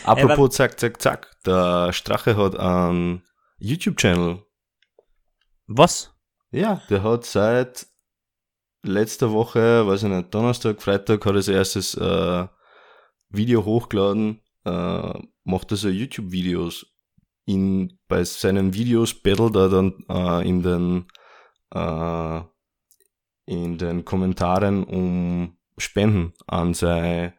[0.04, 3.24] Apropos zack, zack, zack, der Strache hat einen
[3.60, 4.44] YouTube-Channel.
[5.68, 6.14] Was?
[6.52, 7.88] Ja, der hat seit
[8.84, 12.48] letzter Woche, weiß ich nicht, Donnerstag, Freitag hat er sein erstes äh,
[13.30, 16.88] Video hochgeladen, äh, macht er so YouTube-Videos.
[17.46, 21.06] In, bei seinen Videos battelt er dann äh, in den
[21.74, 22.42] äh,
[23.46, 27.34] in den Kommentaren um Spenden an sein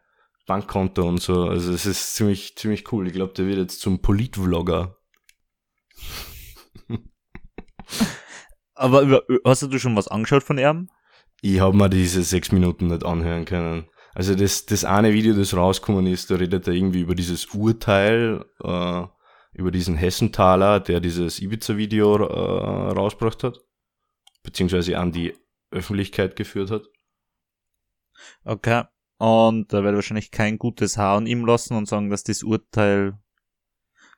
[0.46, 1.44] Bankkonto und so.
[1.44, 3.06] Also es ist ziemlich, ziemlich cool.
[3.06, 4.96] Ich glaube, der wird jetzt zum Politvlogger.
[8.74, 10.90] Aber hast du schon was angeschaut von ihm?
[11.40, 13.86] Ich habe mir diese sechs Minuten nicht anhören können.
[14.14, 18.44] Also das, das eine Video, das rausgekommen ist, da redet er irgendwie über dieses Urteil,
[18.62, 19.04] äh,
[19.52, 23.60] über diesen Hessenthaler, der dieses Ibiza-Video äh, rausgebracht hat,
[24.42, 25.34] beziehungsweise an die
[25.70, 26.82] Öffentlichkeit geführt hat.
[28.44, 28.84] Okay.
[29.18, 33.18] Und da wird wahrscheinlich kein gutes Haar an ihm lassen und sagen, dass das Urteil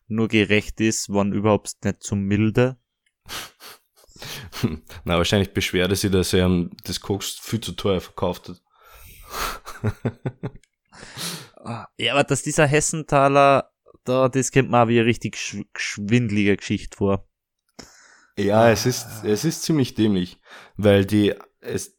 [0.07, 2.79] nur gerecht ist, wann überhaupt nicht zum Milde.
[5.05, 8.62] Na, wahrscheinlich beschwert er sich, dass er das Koks viel zu teuer verkauft hat.
[11.66, 13.73] Ah, Ja, aber dass dieser Hessenthaler,
[14.05, 17.29] da, das kommt mir auch wie eine richtig schw- schwindlige Geschichte vor.
[18.37, 20.40] Ja, es ist, es ist ziemlich dämlich,
[20.77, 21.99] weil die, es,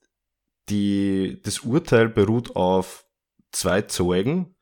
[0.69, 3.05] die, das Urteil beruht auf
[3.51, 4.55] zwei Zeugen,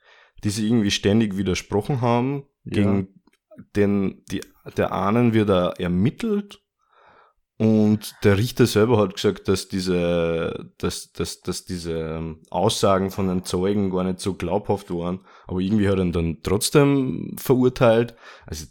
[0.44, 2.46] die sich irgendwie ständig widersprochen haben.
[2.64, 2.74] Ja.
[2.84, 3.22] Gegen
[3.76, 4.42] den, die,
[4.78, 6.63] der einen wird er ermittelt
[7.64, 13.46] und der Richter selber hat gesagt, dass diese, dass, dass, dass diese Aussagen von den
[13.46, 18.16] Zeugen gar nicht so glaubhaft waren, aber irgendwie hat er ihn dann trotzdem verurteilt.
[18.46, 18.66] Also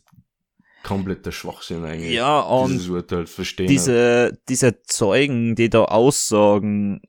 [0.83, 3.69] kompletter Schwachsinn eigentlich Ja, und dieses Urteil verstehen.
[3.69, 7.01] diese, diese Zeugen, die da aussagen,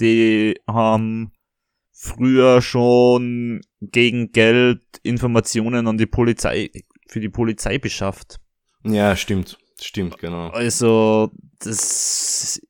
[0.00, 1.32] die haben
[1.90, 6.70] früher schon gegen Geld Informationen an die Polizei,
[7.08, 8.40] für die Polizei beschafft.
[8.82, 9.56] Ja, stimmt.
[9.80, 10.48] Stimmt, genau.
[10.48, 12.60] Also, das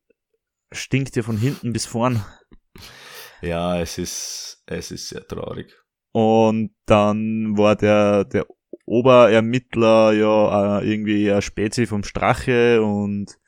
[0.72, 2.24] stinkt ja von hinten bis vorn.
[3.42, 5.72] Ja, es ist, es ist sehr traurig.
[6.12, 8.46] Und dann war der, der
[8.86, 13.38] Oberermittler ja äh, irgendwie ein Spezi vom Strache und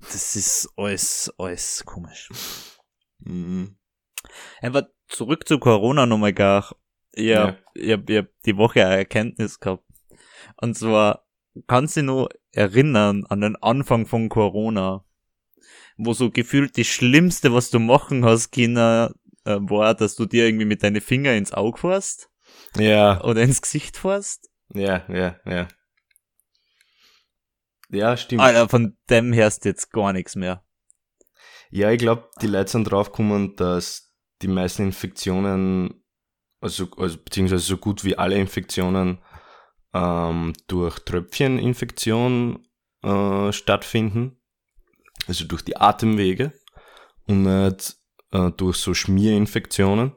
[0.00, 2.28] das ist alles, alles komisch.
[3.18, 3.76] Mhm.
[4.60, 6.76] Aber zurück zu Corona nochmal gar.
[7.12, 7.56] Ich Ja.
[7.74, 9.84] ich hab, ich hab die Woche eine Erkenntnis gehabt.
[10.60, 11.23] Und zwar,
[11.66, 15.04] kannst du dich noch erinnern an den Anfang von Corona,
[15.96, 19.14] wo so gefühlt das Schlimmste, was du machen hast, Kinder,
[19.44, 22.30] äh, war, dass du dir irgendwie mit deinen Finger ins Auge fährst
[22.76, 24.50] Ja, oder ins Gesicht fährst?
[24.72, 25.68] ja, ja, ja.
[27.90, 28.42] Ja, stimmt.
[28.42, 30.64] Alter, von dem hörst jetzt gar nichts mehr.
[31.70, 34.12] Ja, ich glaube, die Leute sind draufgekommen, dass
[34.42, 36.02] die meisten Infektionen,
[36.60, 39.18] also, also beziehungsweise so gut wie alle Infektionen
[39.94, 42.66] ähm, durch Tröpfcheninfektion
[43.02, 44.40] äh, stattfinden,
[45.26, 46.52] also durch die Atemwege
[47.26, 47.96] und nicht
[48.32, 50.12] äh, durch so Schmierinfektionen.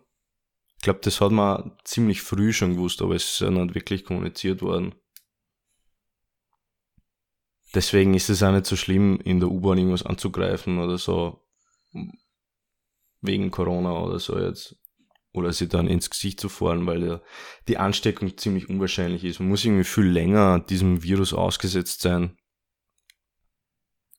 [0.78, 4.04] Ich glaube, das hat man ziemlich früh schon gewusst, aber es ist ja nicht wirklich
[4.04, 4.96] kommuniziert worden.
[7.74, 11.46] Deswegen ist es auch nicht so schlimm, in der U-Bahn irgendwas anzugreifen oder so.
[13.22, 14.76] Wegen Corona oder so jetzt.
[15.38, 17.22] Oder sie dann ins Gesicht zu fahren, weil ja
[17.68, 19.40] die Ansteckung ziemlich unwahrscheinlich ist.
[19.40, 22.36] Man muss irgendwie viel länger diesem Virus ausgesetzt sein.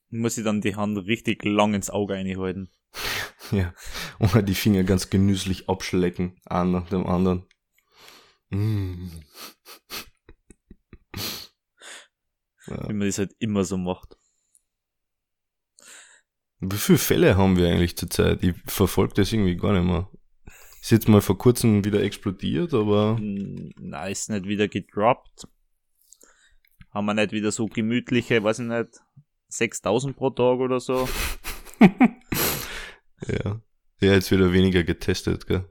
[0.09, 2.69] Muss ich dann die Hand richtig lang ins Auge einhalten.
[3.51, 3.73] ja.
[4.17, 7.45] Und die Finger ganz genüsslich abschlecken, einen nach dem anderen.
[8.49, 9.09] Mm.
[12.67, 12.87] Ja.
[12.87, 14.17] Wie man das halt immer so macht.
[16.61, 18.43] Wie viele Fälle haben wir eigentlich zurzeit?
[18.43, 20.09] Ich verfolge das irgendwie gar nicht mehr.
[20.89, 23.17] Ist jetzt mal vor kurzem wieder explodiert, aber.
[23.17, 25.47] Hm, na, ist nicht wieder gedroppt.
[26.89, 28.99] Haben wir nicht wieder so gemütliche, weiß ich nicht,
[29.49, 31.07] 6000 pro Tag oder so.
[31.79, 33.61] ja.
[34.01, 35.69] Ja, jetzt wieder weniger getestet, gell?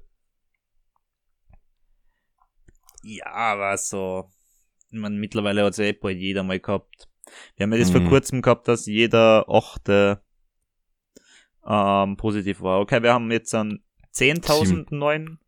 [3.03, 4.31] Ja, aber so,
[4.89, 7.09] ich meine, mittlerweile hat es ja eh bald jeder mal gehabt.
[7.57, 8.03] Wir haben ja das mhm.
[8.03, 10.23] vor kurzem gehabt, dass jeder achte
[11.67, 12.79] ähm, positiv war.
[12.79, 13.83] Okay, wir haben jetzt an
[14.19, 15.39] 10.000 neuen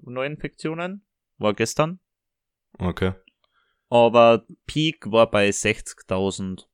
[0.00, 1.04] Neuinfektionen.
[1.36, 2.00] War gestern.
[2.78, 3.12] Okay.
[3.88, 6.66] Aber Peak war bei 60.000.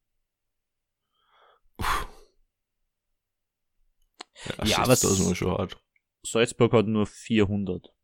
[4.59, 5.81] Ja, ja aber schon hart.
[6.23, 7.95] Salzburg hat nur 400.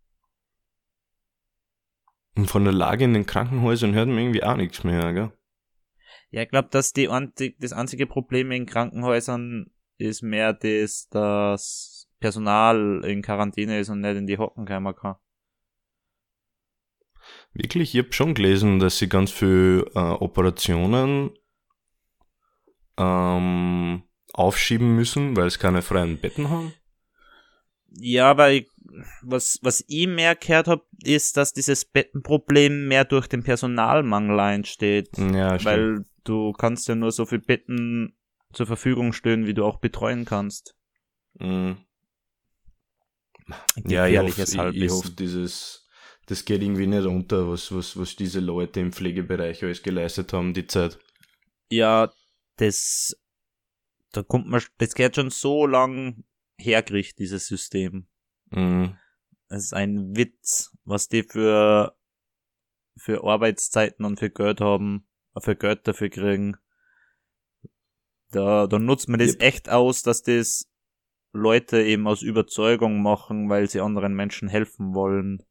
[2.36, 5.32] Und von der Lage in den Krankenhäusern hört man irgendwie auch nichts mehr, gell?
[6.30, 7.08] Ja, ich glaube, dass die,
[7.58, 11.89] das einzige Problem in Krankenhäusern ist mehr das, dass
[12.20, 15.16] Personal in Quarantäne ist und nicht in die Hockenkämmer kann.
[17.52, 21.30] Wirklich, ich habe schon gelesen, dass sie ganz viel äh, Operationen
[22.96, 24.02] ähm,
[24.32, 26.72] aufschieben müssen, weil es keine freien Betten haben.
[27.92, 28.68] Ja, aber ich,
[29.22, 35.18] was, was ich mehr gehört habe, ist, dass dieses Bettenproblem mehr durch den Personalmangel entsteht.
[35.18, 35.64] Ja, stimmt.
[35.64, 38.16] Weil du kannst ja nur so viel Betten
[38.52, 40.76] zur Verfügung stellen, wie du auch betreuen kannst.
[41.38, 41.78] Mhm.
[43.86, 45.86] Ja, ich hoffe, ich, ich hoffe, dieses,
[46.26, 50.54] das geht irgendwie nicht unter, was, was, was diese Leute im Pflegebereich alles geleistet haben,
[50.54, 50.98] die Zeit.
[51.70, 52.12] Ja,
[52.56, 53.16] das,
[54.12, 56.24] da kommt man, das geht schon so lang
[56.56, 58.06] herkriegt, dieses System.
[58.50, 58.96] Mhm.
[59.48, 61.96] Es ist ein Witz, was die für,
[62.96, 65.08] für Arbeitszeiten und für Geld haben,
[65.38, 66.56] für Geld dafür kriegen.
[68.30, 69.42] Da, da nutzt man das yep.
[69.42, 70.69] echt aus, dass das
[71.32, 75.44] Leute eben aus Überzeugung machen, weil sie anderen Menschen helfen wollen.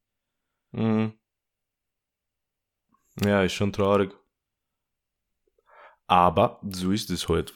[0.71, 1.13] Mhm.
[3.23, 4.13] Ja, ist schon traurig.
[6.07, 7.53] Aber so ist es halt.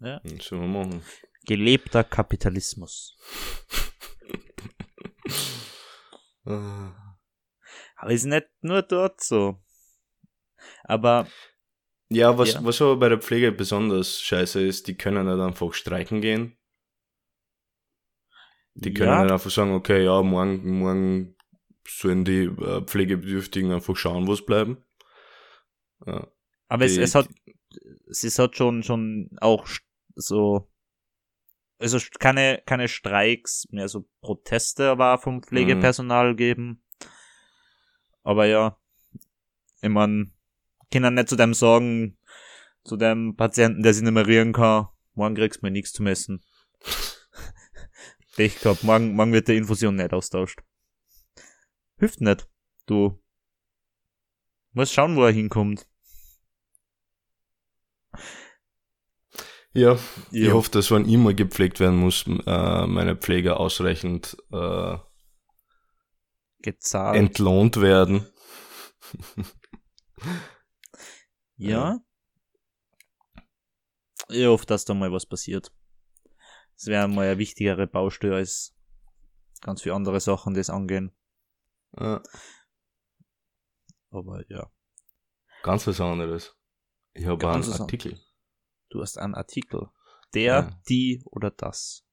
[0.00, 0.20] Ja.
[0.24, 1.02] Was soll man machen?
[1.46, 3.16] Gelebter Kapitalismus.
[6.44, 9.62] aber ist nicht nur dort so.
[10.84, 11.26] Aber.
[12.10, 12.64] Ja, was, ja.
[12.64, 16.57] was aber bei der Pflege besonders scheiße ist, die können nicht einfach streiken gehen.
[18.80, 19.22] Die können ja.
[19.22, 21.36] nicht einfach sagen, okay, ja, morgen, morgen
[21.86, 24.78] sollen die äh, Pflegebedürftigen einfach schauen, wo es bleiben.
[26.06, 26.28] Ja.
[26.68, 27.28] Aber die, es, es hat,
[28.06, 29.66] es hat schon, schon auch
[30.14, 30.68] so
[31.78, 36.36] also keine, keine Streiks, mehr so Proteste war vom Pflegepersonal mhm.
[36.36, 36.84] geben.
[38.22, 38.78] Aber ja,
[39.80, 40.32] ich mein,
[40.90, 42.18] Kinder nicht zu dem sagen,
[42.84, 46.02] zu dem Patienten, der sich nicht mehr rühren kann, morgen kriegst du mir nichts zu
[46.02, 46.44] messen.
[48.38, 50.60] Ich glaub, morgen, morgen wird der Infusion nicht austauscht.
[51.98, 52.48] Hilft nicht.
[52.86, 53.20] Du
[54.72, 55.86] musst schauen, wo er hinkommt.
[59.74, 59.98] Ja,
[60.32, 64.96] ich hoffe, dass wenn immer gepflegt werden muss, äh, meine Pfleger ausreichend äh,
[66.60, 68.26] gezahlt entlohnt werden.
[71.56, 72.00] ja.
[74.30, 75.72] Ich hoffe, dass da mal was passiert.
[76.78, 78.72] Das wäre mal eine wichtigere Baustelle als
[79.60, 81.10] ganz viele andere Sachen, die es angehen.
[81.98, 82.22] Ja.
[84.10, 84.70] Aber ja.
[85.64, 86.54] Ganz was anderes.
[87.14, 88.20] Ich habe einen Artikel.
[88.90, 89.88] Du hast einen Artikel.
[90.34, 90.80] Der, ja.
[90.88, 92.06] die oder das?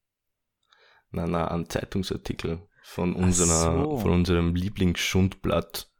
[1.11, 3.97] Nein, nein, ein Zeitungsartikel von unserer, so.
[3.99, 5.91] von unserem Lieblingsschundblatt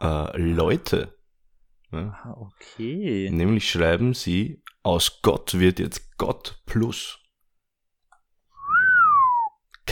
[0.00, 1.18] äh, Leute.
[1.90, 2.20] Ja.
[2.22, 3.30] Ah, okay.
[3.30, 7.23] Nämlich schreiben sie, aus Gott wird jetzt Gott plus.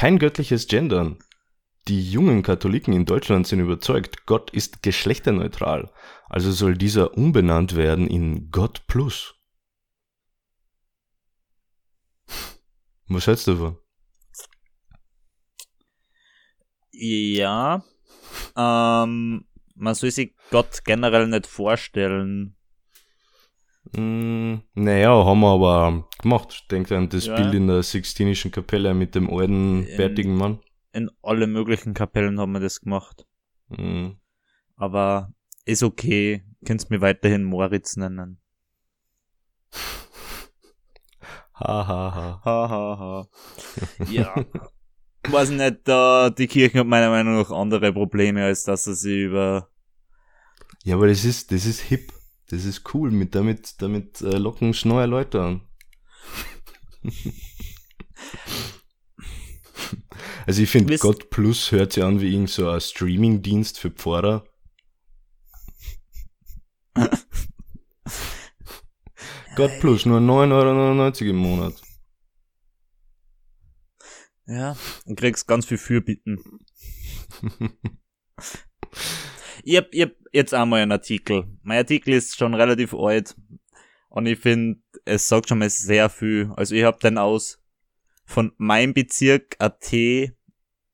[0.03, 1.21] Kein göttliches Gendern.
[1.87, 5.93] Die jungen Katholiken in Deutschland sind überzeugt, Gott ist geschlechterneutral,
[6.29, 9.37] also soll dieser umbenannt werden in Gott plus.
[13.07, 13.79] Was hältst du davon?
[16.91, 17.85] Ja.
[18.57, 22.57] Ähm, man soll sich Gott generell nicht vorstellen.
[23.97, 26.67] Mm, naja, haben wir aber gemacht.
[26.71, 27.37] Denkt an das Ja.
[27.37, 30.61] Bild in der Sixtinischen Kapelle mit dem alten, In- bärtigen Mann.
[30.93, 33.27] In alle möglichen Kapellen haben wir das gemacht.
[33.69, 34.11] Mm.
[34.77, 35.33] Aber
[35.65, 36.45] ist okay.
[36.65, 38.39] Könntest mir weiterhin Moritz nennen.
[41.55, 42.41] Ha, ha, ha.
[42.45, 43.27] Ha, ha, ha.
[44.11, 44.35] Ja.
[45.29, 49.23] Weiß nicht, da, die Kirche hat meiner Meinung nach andere Probleme, als dass er sie
[49.25, 49.69] über,
[50.85, 52.13] Ja, aber das ist, das ist hip.
[52.53, 53.11] Das ist cool.
[53.11, 55.63] Mit damit, damit äh, locken neue Leute an.
[60.47, 64.45] also ich finde, Gott Plus hört sich an wie irgend so ein Streaming-Dienst für Pfarrer.
[69.57, 71.81] Gott Plus, nur 9,99 Euro im Monat.
[74.47, 76.39] ja, und kriegst ganz viel Fürbitten.
[79.65, 81.47] ich hab, ich hab jetzt einmal einen Artikel.
[81.63, 83.37] Mein Artikel ist schon relativ alt.
[84.09, 86.53] Und ich finde, es sagt schon mal sehr viel.
[86.57, 87.63] Also ich hab den aus
[88.25, 89.93] von meinem Bezirk AT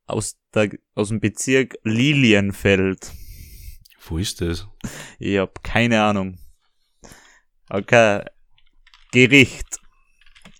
[0.07, 3.12] aus der, aus dem Bezirk Lilienfeld.
[4.07, 4.66] Wo ist das?
[5.18, 6.38] Ich hab keine Ahnung.
[7.68, 8.24] Okay.
[9.12, 9.79] Gericht.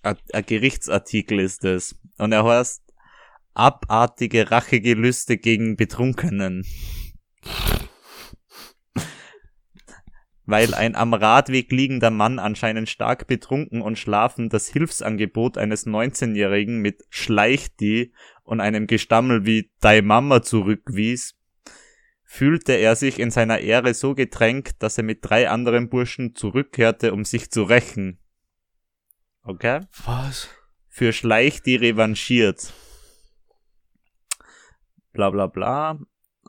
[0.03, 1.99] Ein ein Gerichtsartikel ist es.
[2.19, 2.83] Und er heißt
[3.55, 6.65] Abartige Rachegelüste gegen Betrunkenen.
[10.49, 16.79] Weil ein am Radweg liegender Mann anscheinend stark betrunken und schlafen das Hilfsangebot eines 19-Jährigen
[16.79, 21.37] mit Schleichti und einem Gestammel wie Dei Mama zurückwies,
[22.25, 27.13] fühlte er sich in seiner Ehre so getränkt, dass er mit drei anderen Burschen zurückkehrte,
[27.13, 28.19] um sich zu rächen.
[29.43, 29.81] Okay?
[30.07, 30.49] Was?
[30.89, 32.73] Für Schleich die revanchiert.
[35.13, 35.99] Bla bla bla.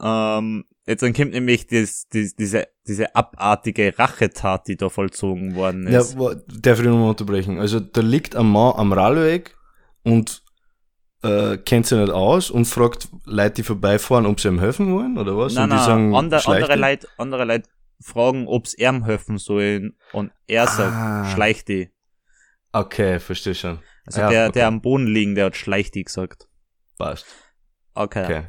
[0.01, 5.87] Ähm, jetzt dann kommt nämlich das, das, diese, diese abartige Rachetat, die da vollzogen worden
[5.91, 6.17] Ja, ist.
[6.19, 7.59] wa- darf ich nochmal unterbrechen?
[7.59, 9.55] Also da liegt ein Mann am Radweg
[10.03, 10.43] und
[11.23, 15.17] äh, kennt sich nicht aus und fragt Leute, die vorbeifahren, ob sie ihm helfen wollen
[15.17, 15.53] oder was?
[15.53, 16.79] nein, und die nein, sagen, andere, schleicht andere?
[16.79, 17.69] Leute, andere Leute
[18.01, 20.67] fragen, ob's ihm helfen sollen und er Ah.
[20.67, 21.89] sagt, schleich die.
[22.71, 23.79] Okay, verstehe schon.
[24.05, 24.53] Also Ja, der, okay.
[24.53, 26.47] der am Boden liegen, der hat schleich die gesagt.
[26.97, 27.25] Passt.
[27.95, 28.23] Okay.
[28.23, 28.43] Okay.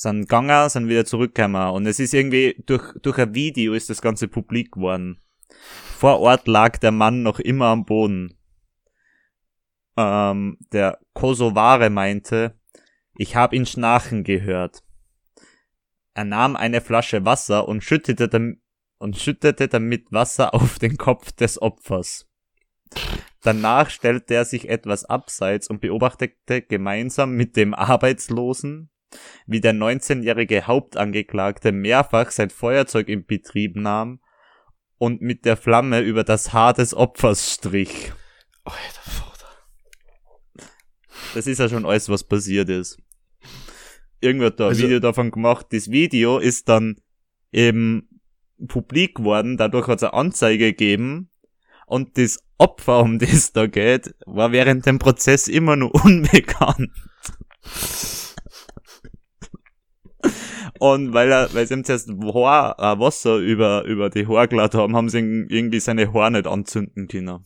[0.00, 1.72] Sind gegangen, sind wieder zurückgekommen.
[1.72, 5.20] Und es ist irgendwie, durch, durch ein Video ist das Ganze publik geworden.
[5.98, 8.34] Vor Ort lag der Mann noch immer am Boden.
[9.98, 12.58] Ähm, der Kosovare meinte,
[13.14, 14.82] ich hab ihn schnarchen gehört.
[16.14, 18.56] Er nahm eine Flasche Wasser und schüttete, dam
[18.98, 22.26] und schüttete damit Wasser auf den Kopf des Opfers.
[23.42, 28.89] Danach stellte er sich etwas abseits und beobachtete gemeinsam mit dem Arbeitslosen,
[29.46, 34.20] wie der 19-jährige Hauptangeklagte mehrfach sein Feuerzeug in Betrieb nahm
[34.98, 38.12] und mit der Flamme über das Haar des Opfers strich.
[38.64, 39.48] Alter Vater.
[41.34, 42.98] Das ist ja schon alles, was passiert ist.
[44.20, 45.66] Irgendwer hat da ein Also- Video davon gemacht.
[45.70, 47.00] Das Video ist dann
[47.52, 48.20] eben
[48.68, 51.30] publik geworden, dadurch hat es eine Anzeige gegeben
[51.86, 56.90] und das Opfer, um das es da geht, war während dem Prozess immer nur unbekannt.
[60.80, 64.80] Und weil er, weil sie ihm zuerst Haar, äh, Wasser über, über die Haare geladen
[64.80, 67.44] haben, haben sie irgendwie seine Haare nicht anzünden können.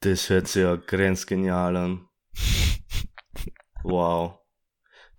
[0.00, 2.08] Das hört sich ja grenzgenial an.
[3.84, 4.38] Wow.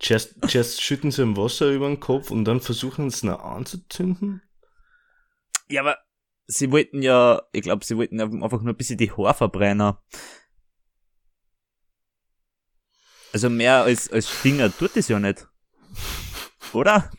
[0.02, 4.42] Just, just schütten sie im Wasser über den Kopf und dann versuchen es noch anzuzünden?
[5.68, 5.98] Ja, aber
[6.48, 9.96] sie wollten ja, ich glaube, sie wollten einfach nur ein bisschen die Haare verbrennen.
[13.34, 15.46] Also mehr als, als Stinger tut es ja nicht.
[16.76, 17.10] Oder?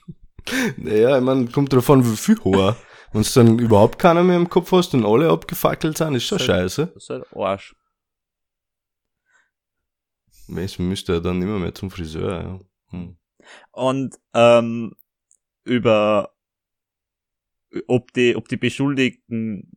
[0.77, 2.77] Naja, ich meine, kommt drauf an, wie viel Haar.
[3.13, 6.39] Wenn du dann überhaupt keiner mehr im Kopf hast und alle abgefackelt sind, ist schon
[6.39, 6.45] So.
[6.45, 6.87] scheiße.
[6.95, 7.75] Das ist halt Arsch.
[10.57, 12.59] Es müsste ja dann immer mehr zum Friseur, ja.
[12.91, 13.17] Hm.
[13.73, 14.95] Und ähm,
[15.65, 16.35] über
[17.87, 19.71] ob die, ob die Beschuldigten,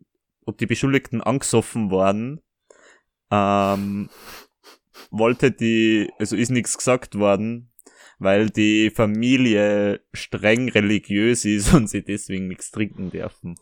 [0.46, 2.42] ob die Beschuldigten angesoffen waren,
[3.32, 4.10] ähm,
[5.12, 7.72] wollte die, also ist nichts gesagt worden,
[8.20, 13.56] weil die Familie streng religiös ist und sie deswegen nichts trinken dürfen.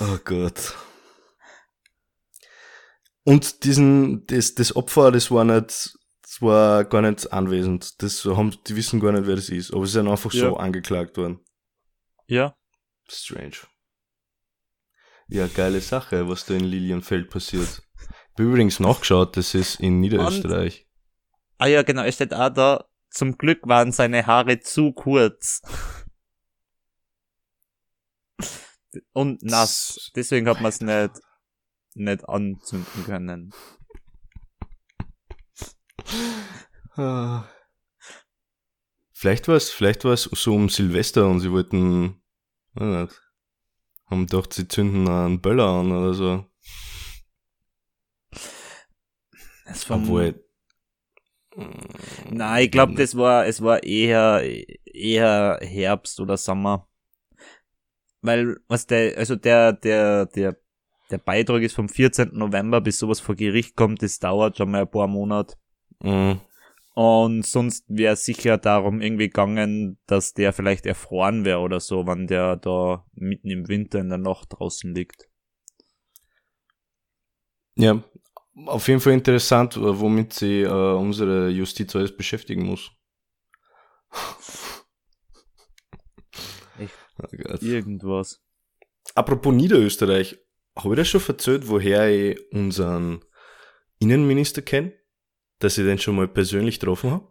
[0.00, 0.74] Oh Gott.
[3.24, 8.02] Und diesen, das, das Opfer, das war nicht, das war gar nicht anwesend.
[8.02, 9.72] Das haben, die wissen gar nicht, wer das ist.
[9.72, 10.48] Aber sie sind einfach Ja.
[10.48, 11.40] so angeklagt worden.
[12.26, 12.56] Ja.
[13.08, 13.56] Strange.
[15.28, 17.82] Ja, geile Sache, was da in Lilienfeld passiert.
[18.40, 20.88] Ich hab übrigens nachgeschaut, das ist in Niederösterreich.
[21.58, 25.60] Ah ja, genau, es steht auch da, zum Glück waren seine Haare zu kurz.
[29.12, 30.10] Und nass.
[30.16, 31.20] Deswegen hat man es nicht,
[31.92, 33.52] nicht anzünden können.
[39.12, 42.22] Vielleicht war es, vielleicht so um Silvester und sie wollten,
[42.72, 43.22] weiß nicht,
[44.06, 46.49] haben gedacht, sie zünden einen Böller an oder so.
[49.70, 50.44] Das war Obwohl.
[52.28, 54.42] Nein, ich glaube, das war, es war eher,
[54.84, 56.88] eher Herbst oder Sommer.
[58.20, 60.56] Weil, was der, also der, der, der,
[61.10, 62.30] der Beitrag ist vom 14.
[62.32, 65.56] November, bis sowas vor Gericht kommt, das dauert schon mal ein paar Monate.
[66.02, 66.40] Mhm.
[66.94, 72.26] Und sonst wäre sicher darum irgendwie gegangen, dass der vielleicht erfroren wäre oder so, wenn
[72.26, 75.28] der da mitten im Winter in der Nacht draußen liegt.
[77.76, 78.02] Ja,
[78.66, 82.90] auf jeden Fall interessant, äh, womit sie äh, unsere Justiz alles beschäftigen muss.
[86.78, 86.94] Echt?
[87.22, 87.26] Oh.
[87.60, 88.40] Irgendwas.
[89.14, 90.38] Apropos Niederösterreich,
[90.78, 93.22] habe ich das schon erzählt, woher ich unseren
[93.98, 94.94] Innenminister kenne?
[95.58, 97.30] Dass ich den schon mal persönlich getroffen habe?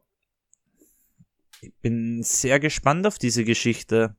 [1.62, 4.16] Ich bin sehr gespannt auf diese Geschichte.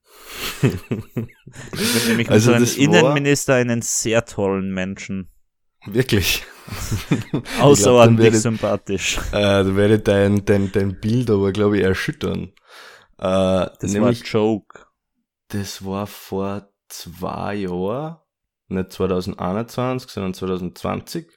[0.63, 5.31] Ich finde nämlich Also war- Innenminister einen sehr tollen Menschen.
[5.87, 6.45] Wirklich.
[7.61, 9.19] Außerordentlich sympathisch.
[9.33, 12.53] Äh, da werde ich dein, dein, dein Bild aber, glaube ich, erschüttern.
[13.19, 14.81] Äh, Das nämlich, war ein Joke.
[15.49, 18.19] das war vor zwei Jahren,
[18.69, 21.29] nicht 2021, sondern 2020.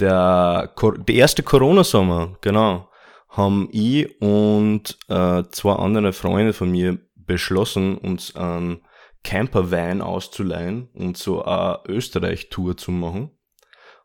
[0.00, 0.74] Der,
[1.06, 2.90] der erste Corona-Sommer, genau,
[3.28, 8.82] haben ich und äh, zwei andere Freunde von mir beschlossen, uns einen
[9.22, 13.30] Campervan auszuleihen und so eine Österreich-Tour zu machen.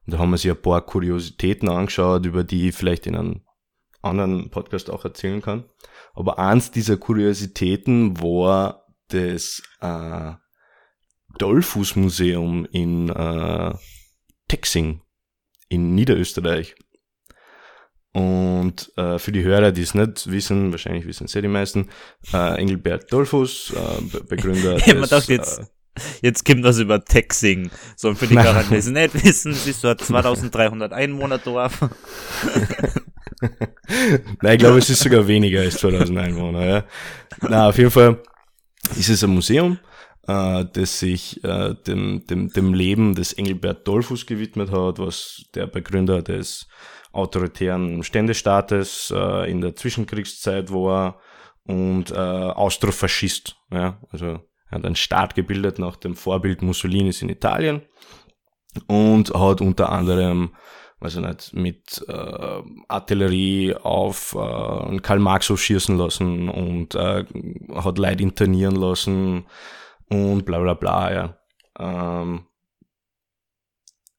[0.09, 3.41] Und da haben wir sich ein paar Kuriositäten angeschaut, über die ich vielleicht in einem
[4.01, 5.65] anderen Podcast auch erzählen kann.
[6.15, 10.31] Aber eins dieser Kuriositäten war das äh,
[11.37, 13.71] Dollfuß Museum in äh,
[14.47, 15.03] Texing
[15.67, 16.73] in Niederösterreich.
[18.11, 21.89] Und äh, für die Hörer, die es nicht wissen, wahrscheinlich wissen es ja die meisten,
[22.33, 25.71] äh, Engelbert Dollfuß, äh, Be- Begründer hab mir des, jetzt,
[26.21, 27.69] jetzt kommt das über Texing.
[27.95, 28.45] So, und für die Nein.
[28.45, 31.81] Garant, die es nicht wissen, es ist so ein 2300 Einwohner-Dorf.
[34.41, 36.65] Nein, ich glaube, es ist sogar weniger als 2000 Einwohner.
[36.65, 36.83] Ja.
[37.41, 38.21] Na, auf jeden Fall
[38.97, 39.79] ist es ein Museum,
[40.27, 45.67] äh, das sich äh, dem, dem, dem Leben des Engelbert Dollfuß gewidmet hat, was der
[45.67, 46.67] Begründer des
[47.11, 51.19] autoritären Ständestaates äh, in der Zwischenkriegszeit war
[51.63, 53.55] und äh, Austrofaschist.
[53.71, 53.99] Ja.
[54.11, 54.39] Also
[54.71, 57.81] hat einen Staat gebildet nach dem Vorbild Mussolinis in Italien
[58.87, 60.51] und hat unter anderem
[60.99, 67.25] weiß ich nicht, mit äh, Artillerie auf äh, Karl Marx schießen lassen und äh,
[67.75, 69.45] hat Leute internieren lassen
[70.09, 71.37] und bla bla bla, ja.
[71.79, 72.45] Ähm,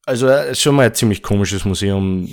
[0.07, 2.29] also äh, schon mal ein ziemlich komisches Museum,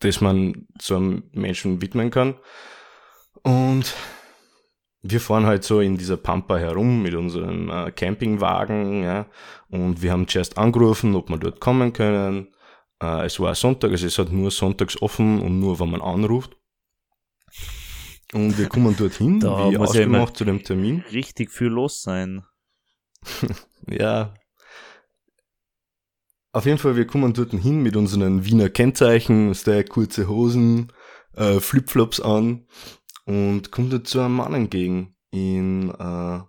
[0.00, 2.38] das man so einem Menschen widmen kann.
[3.42, 3.94] Und
[5.02, 9.26] wir fahren halt so in dieser Pampa herum mit unserem äh, Campingwagen, ja,
[9.70, 12.48] und wir haben zuerst angerufen, ob wir dort kommen können.
[13.00, 16.56] Äh, es war Sonntag, also es hat nur sonntags offen und nur, wenn man anruft.
[18.34, 21.04] Und wir kommen dorthin, Da wie ja immer- ausgemacht zu dem Termin.
[21.12, 22.44] Richtig viel los sein.
[23.90, 24.34] Ja.
[26.52, 30.92] Auf jeden Fall, wir kommen dort hin mit unseren Wiener Kennzeichen, ist der kurze Hosen,
[31.34, 32.66] äh, Flipflops an
[33.28, 36.40] und kommt dort zu einem Mann entgegen in äh,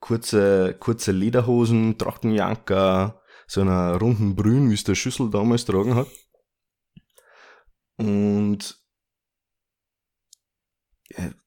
[0.00, 6.08] kurze, kurze Lederhosen, Trachtenjanker, so einer runden Brühen, wie es der Schüssel damals tragen hat.
[7.96, 8.82] Und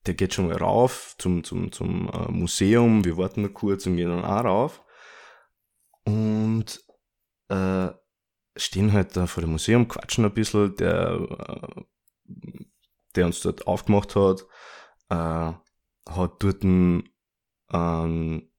[0.05, 3.03] der geht schon mal rauf zum, zum, zum äh, Museum.
[3.03, 4.83] Wir warten noch kurz und gehen dann auch rauf.
[6.05, 6.85] Und
[7.49, 7.89] äh,
[8.55, 10.75] stehen halt da vor dem Museum, quatschen ein bisschen.
[10.77, 11.81] Der, äh,
[13.17, 14.45] der uns dort aufgemacht hat,
[15.09, 15.53] äh,
[16.09, 17.09] hat dort ein,
[17.67, 18.49] ein,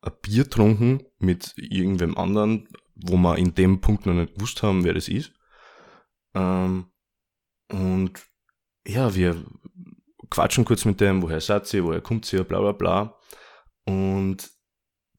[0.00, 2.68] ein Bier getrunken mit irgendwem anderen
[3.00, 5.32] wo wir in dem Punkt noch nicht gewusst haben, wer das ist.
[6.34, 6.90] Ähm,
[7.70, 8.12] und
[8.86, 9.44] ja, wir
[10.30, 13.18] quatschen kurz mit dem, woher seid ihr, woher kommt ihr, bla bla bla.
[13.84, 14.50] Und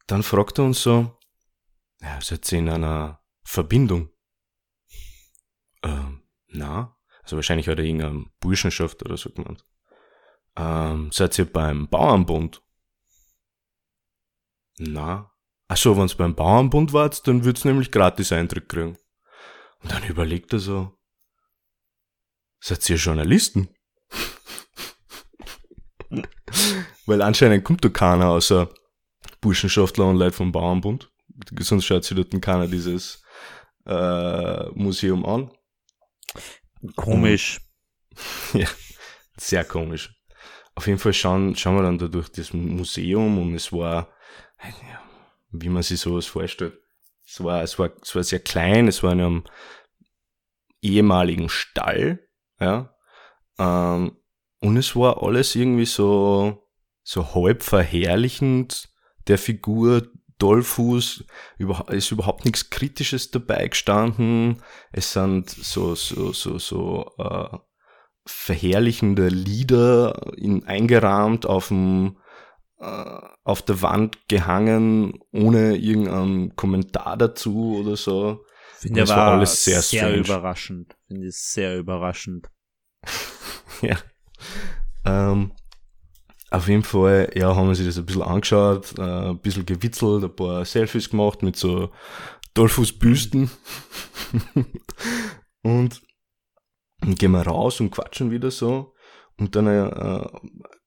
[0.07, 1.17] dann fragt er uns so,
[2.01, 4.09] ja, seid ihr in einer Verbindung?
[5.83, 6.97] Ähm, na,
[7.29, 9.63] also wahrscheinlich hat er irgendeine Burschenschaft oder so genannt.
[10.55, 12.63] Ähm, seid ihr beim Bauernbund?
[14.79, 15.31] Na.
[15.67, 18.97] Ach so, wenn's beim Bauernbund wart, dann würd's nämlich gratis Eintritt kriegen.
[19.83, 20.97] Und dann überlegt er so,
[22.59, 23.69] seid ihr Journalisten?
[27.05, 28.73] Weil anscheinend kommt da keiner außer
[29.39, 31.11] Burschenschaftler und Leute vom Bauernbund.
[31.59, 33.21] Sonst schaut sich dort keiner dieses
[33.85, 35.51] äh, Museum an.
[36.95, 37.59] Komisch.
[38.53, 38.67] ja,
[39.37, 40.15] sehr komisch.
[40.75, 44.09] Auf jeden Fall schauen, schauen wir dann da durch das Museum und es war,
[45.51, 46.79] wie man sich sowas vorstellt.
[47.25, 49.43] Es war, es war, es war sehr klein, es war in einem
[50.81, 52.27] ehemaligen Stall,
[52.59, 52.95] ja,
[53.57, 54.17] ähm,
[54.61, 56.69] und es war alles irgendwie so,
[57.03, 58.89] so halb verherrlichend
[59.27, 60.07] der Figur
[60.39, 61.25] Dollfuß,
[61.89, 64.61] ist überhaupt nichts Kritisches dabei gestanden.
[64.91, 67.57] Es sind so, so, so, so äh,
[68.25, 72.17] verherrlichende Lieder in, eingerahmt auf dem
[72.79, 78.45] äh, auf der Wand gehangen, ohne irgendeinen Kommentar dazu oder so.
[78.77, 80.95] Finde das war, war alles sehr, sehr überraschend.
[81.07, 82.49] Finde ich sehr überraschend.
[83.81, 83.97] ja.
[85.05, 85.51] Ähm,
[86.51, 90.23] auf jeden Fall, ja, haben wir sich das ein bisschen angeschaut, äh, ein bisschen gewitzelt,
[90.23, 91.91] ein paar Selfies gemacht mit so
[92.55, 93.51] Dollfußbüsten.
[95.63, 96.01] und
[97.01, 98.93] dann gehen wir raus und quatschen wieder so.
[99.37, 100.27] Und dann äh,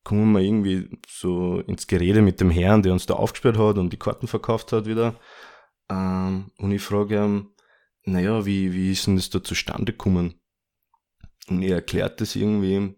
[0.05, 3.93] kommen wir irgendwie so ins Gerede mit dem Herrn, der uns da aufgesperrt hat und
[3.93, 5.19] die Karten verkauft hat wieder.
[5.89, 7.49] Ähm, und ich frage ihn,
[8.05, 10.41] naja, wie, wie ist denn das da zustande gekommen?
[11.49, 12.95] Und er erklärt das irgendwie,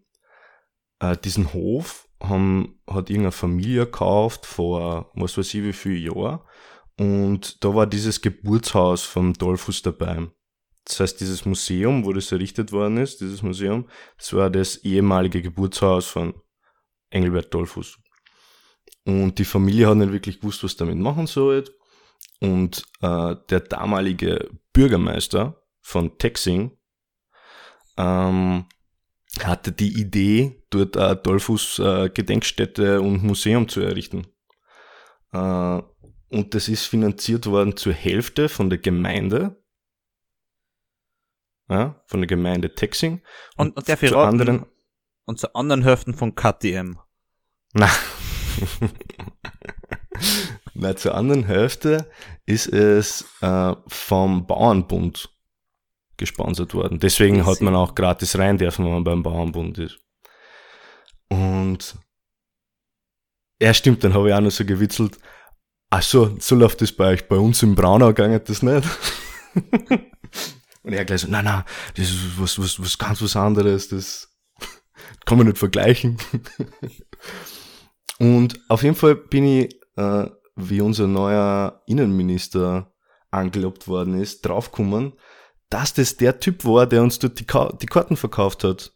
[1.01, 6.41] äh, diesen Hof haben, hat irgendeine Familie gekauft vor, was weiß ich, wie viel Jahren.
[6.99, 10.29] Und da war dieses Geburtshaus vom Dolphus dabei.
[10.85, 15.43] Das heißt, dieses Museum, wo das errichtet worden ist, dieses Museum, das war das ehemalige
[15.43, 16.35] Geburtshaus von
[17.11, 17.99] Engelbert Dolphus.
[19.07, 21.65] Und die Familie hat nicht wirklich gewusst, was damit machen soll.
[22.41, 26.77] Und äh, der damalige Bürgermeister von Texing
[27.97, 28.67] ähm,
[29.43, 34.29] hatte die Idee, dort eine Dollfuß äh, Gedenkstätte und Museum zu errichten.
[35.33, 35.83] Äh,
[36.31, 39.61] und das ist finanziert worden zur Hälfte von der Gemeinde,
[41.69, 43.23] ja, von der Gemeinde Texing.
[43.57, 44.67] Und, und der zu anderen
[45.27, 46.99] und zu anderen Hälften von KTM.
[47.73, 47.91] Na.
[50.75, 52.11] Na, zur anderen Hälfte
[52.47, 55.34] ist es äh, vom Bauernbund
[56.17, 56.99] gesponsert worden.
[56.99, 59.99] Deswegen hat man auch gratis rein dürfen, wenn man beim Bauernbund ist.
[61.29, 61.97] Und
[63.61, 65.19] ja, stimmt, dann habe ich auch noch so gewitzelt.
[65.91, 67.29] Ach so, so läuft das bei euch.
[67.29, 68.89] Bei uns im Braunau geht das nicht.
[70.83, 71.65] Und er gleich so, nein, nein,
[71.97, 74.29] das ist was, was, was ganz was anderes, das
[75.25, 76.19] kann man nicht vergleichen.
[78.19, 82.93] Und auf jeden Fall bin ich, äh, wie unser neuer Innenminister
[83.31, 85.15] angelobt worden ist, draufgekommen,
[85.71, 88.93] dass das der Typ war, der uns dort die, Ka die Karten verkauft hat.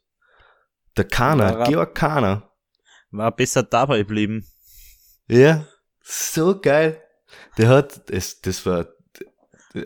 [0.97, 2.51] Der Kana, Georg Kana.
[3.11, 4.47] War besser dabei geblieben.
[5.29, 5.66] Ja,
[6.03, 7.03] so geil.
[7.57, 8.89] Der hat, das, das war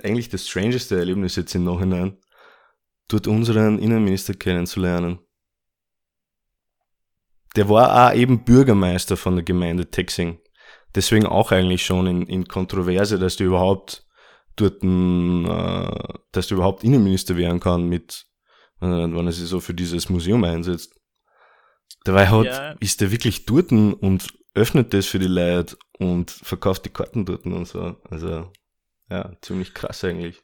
[0.03, 2.19] eigentlich das strangeste Erlebnis jetzt im Nachhinein,
[3.09, 5.19] dort unseren Innenminister kennenzulernen.
[7.57, 10.41] Der war auch eben Bürgermeister von der Gemeinde Texing.
[10.95, 14.07] Deswegen auch eigentlich schon in, in Kontroverse, dass du überhaupt
[14.57, 18.27] dort, äh, dass du überhaupt Innenminister werden kann mit,
[18.81, 20.99] äh, wenn er sich so für dieses Museum einsetzt.
[22.05, 22.73] Dabei hat, ja.
[22.81, 27.45] ist der wirklich dort und öffnet das für die Leute und verkauft die Karten dort
[27.47, 27.97] und so.
[28.11, 28.51] Also,
[29.09, 30.43] ja, ziemlich krass eigentlich.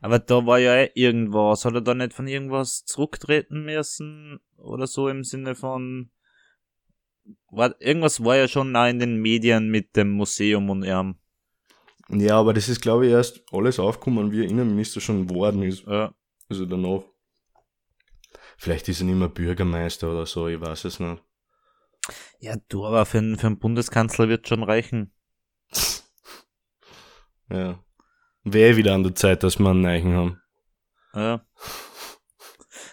[0.00, 1.64] Aber da war ja eh irgendwas.
[1.64, 4.40] Hat er da nicht von irgendwas zurücktreten müssen?
[4.56, 6.10] Oder so im Sinne von.
[7.50, 11.19] War, irgendwas war ja schon in den Medien mit dem Museum und ihm.
[12.12, 15.86] Ja, aber das ist, glaube ich, erst alles aufgekommen, wie er Innenminister schon geworden ist.
[15.86, 16.12] Ja.
[16.48, 17.02] Also danach.
[18.58, 21.22] Vielleicht ist er nicht mehr Bürgermeister oder so, ich weiß es nicht.
[22.40, 25.12] Ja, du, aber für, einen, für einen Bundeskanzler wird schon reichen.
[27.50, 27.82] ja.
[28.42, 30.40] Wäre wieder an der Zeit, dass wir einen Neichen haben.
[31.14, 31.46] Ja.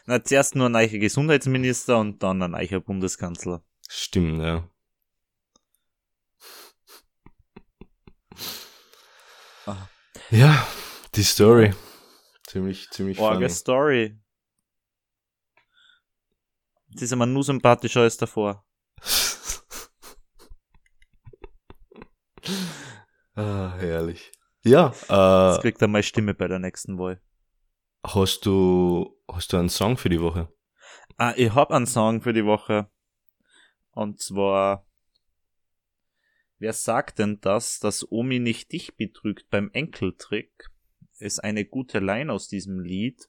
[0.06, 3.64] Na, zuerst nur ein neuer Gesundheitsminister und dann ein neuer Bundeskanzler.
[3.90, 4.70] Stimmt, ja.
[10.30, 10.68] Ja,
[11.16, 11.74] die Story.
[12.48, 13.50] Ziemlich, ziemlich Orge.
[13.50, 14.20] Story.
[16.90, 18.66] Das ist immer nur sympathischer als davor.
[23.36, 24.34] ah, herrlich.
[24.64, 27.22] Ja, Jetzt äh, kriegt er mal Stimme bei der nächsten Wahl.
[28.06, 30.50] hast du, hast du einen Song für die Woche?
[31.16, 32.90] Ah, ich hab einen Song für die Woche.
[33.92, 34.86] Und zwar,
[36.60, 40.70] wer sagt denn das, dass Omi nicht dich betrügt beim Enkeltrick?
[41.20, 43.28] Ist eine gute Line aus diesem Lied.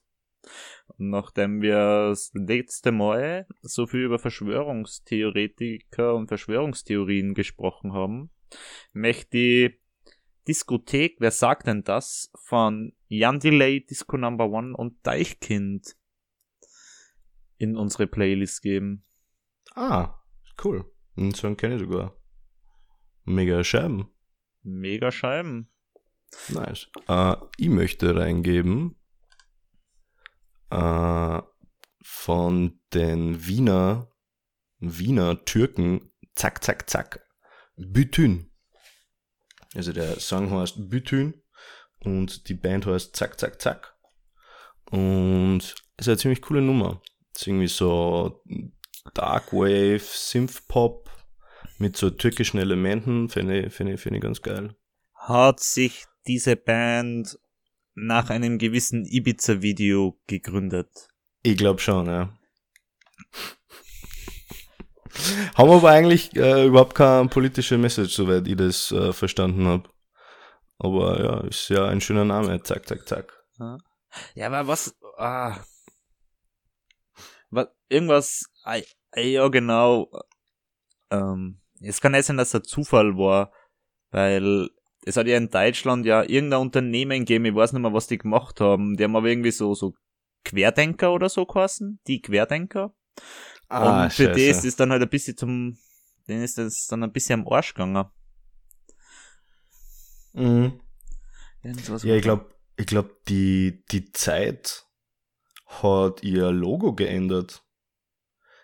[0.87, 8.29] Und nachdem wir das letzte Mal so viel über Verschwörungstheoretiker und Verschwörungstheorien gesprochen haben,
[8.93, 9.79] möchte ich
[10.47, 15.95] Diskothek, wer sagt denn das, von Jan Delay, Disco Number One und Deichkind
[17.57, 19.03] in unsere Playlist geben.
[19.75, 20.15] Ah,
[20.63, 20.85] cool.
[21.15, 22.18] Den Song kenne ich sogar.
[23.29, 24.09] Mega Scheiben.
[24.63, 25.69] Mega Scheiben.
[26.47, 26.87] Nice.
[27.07, 28.95] Äh, ich möchte reingeben
[30.71, 31.39] äh,
[32.01, 34.11] von den Wiener
[34.79, 37.23] Wiener Türken Zack Zack Zack
[37.75, 38.51] Bütün.
[39.75, 41.43] Also der Song heißt Bütün
[41.99, 43.95] und die Band heißt Zack Zack Zack.
[44.89, 46.99] Und es ist eine ziemlich coole Nummer.
[47.35, 48.43] Es ist irgendwie so
[49.13, 51.08] Darkwave, Synth-Pop
[51.79, 53.29] mit so türkischen Elementen.
[53.29, 54.75] Finde ich, finde ich, finde ich ganz geil.
[55.13, 57.39] Hat sich diese Band
[57.95, 61.09] nach einem gewissen Ibiza-Video gegründet?
[61.43, 62.33] Ich glaube schon, ja.
[65.55, 69.89] Haben aber eigentlich äh, überhaupt keine politische Message, soweit ich das äh, verstanden habe.
[70.77, 72.61] Aber ja, ist ja ein schöner Name.
[72.63, 73.45] Zack, zack, zack.
[74.33, 75.59] Ja, aber was, ah,
[77.49, 78.77] was, irgendwas, ah,
[79.15, 80.09] ja genau,
[81.11, 83.51] ähm, es kann nicht sein, dass das Zufall war,
[84.11, 84.69] weil
[85.05, 88.17] es hat ja in Deutschland ja irgendein Unternehmen gegeben, ich weiß nicht mehr, was die
[88.17, 89.93] gemacht haben, die haben aber irgendwie so, so
[90.43, 92.93] Querdenker oder so geheißen, die Querdenker.
[93.69, 95.77] und für das ist dann halt ein bisschen zum,
[96.27, 98.05] denen ist das dann ein bisschen am Arsch gegangen.
[100.33, 100.79] Mhm.
[101.63, 104.85] Ja, ich glaube, ich glaub, die, die Zeit
[105.65, 107.63] hat ihr Logo geändert.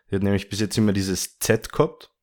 [0.09, 2.14] Die hat nämlich bis jetzt immer dieses Z gehabt.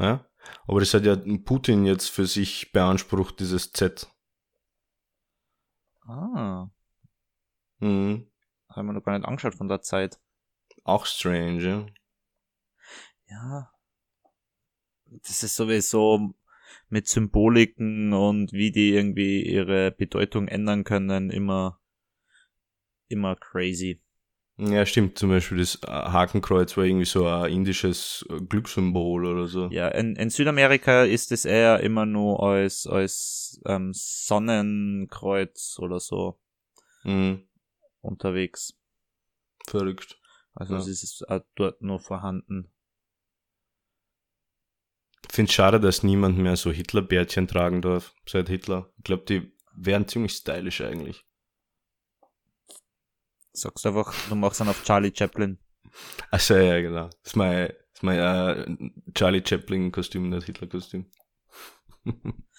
[0.00, 0.26] Ja?
[0.66, 4.10] Aber das hat ja Putin jetzt für sich beansprucht, dieses Z.
[6.06, 6.68] Ah,
[7.78, 8.30] Mhm.
[8.68, 10.20] haben wir noch gar nicht angeschaut von der Zeit.
[10.84, 11.86] Auch strange, ja.
[13.28, 13.72] Ja.
[15.06, 16.34] Das ist sowieso
[16.88, 21.80] mit Symboliken und wie die irgendwie ihre Bedeutung ändern können, immer,
[23.08, 24.02] immer crazy.
[24.62, 25.18] Ja, stimmt.
[25.18, 29.68] Zum Beispiel das Hakenkreuz war irgendwie so ein indisches Glückssymbol oder so.
[29.70, 36.38] Ja, in, in Südamerika ist es eher immer nur als, als ähm, Sonnenkreuz oder so
[37.04, 37.48] Mhm.
[38.02, 38.74] unterwegs.
[39.66, 40.20] Verrückt.
[40.54, 40.80] Also Ja.
[40.80, 42.70] es ist auch dort nur vorhanden.
[45.28, 48.92] Ich finde schade, dass niemand mehr so Hitlerbärtchen tragen darf, seit Hitler.
[48.98, 51.24] Ich glaube, die wären ziemlich stylisch eigentlich.
[53.52, 55.58] Sagst einfach, du machst dann auf Charlie Chaplin.
[56.30, 57.06] Achso, ja, genau.
[57.06, 61.10] Das ist mein, das ist mein äh, Charlie Chaplin-Kostüm, nicht Hitler-Kostüm.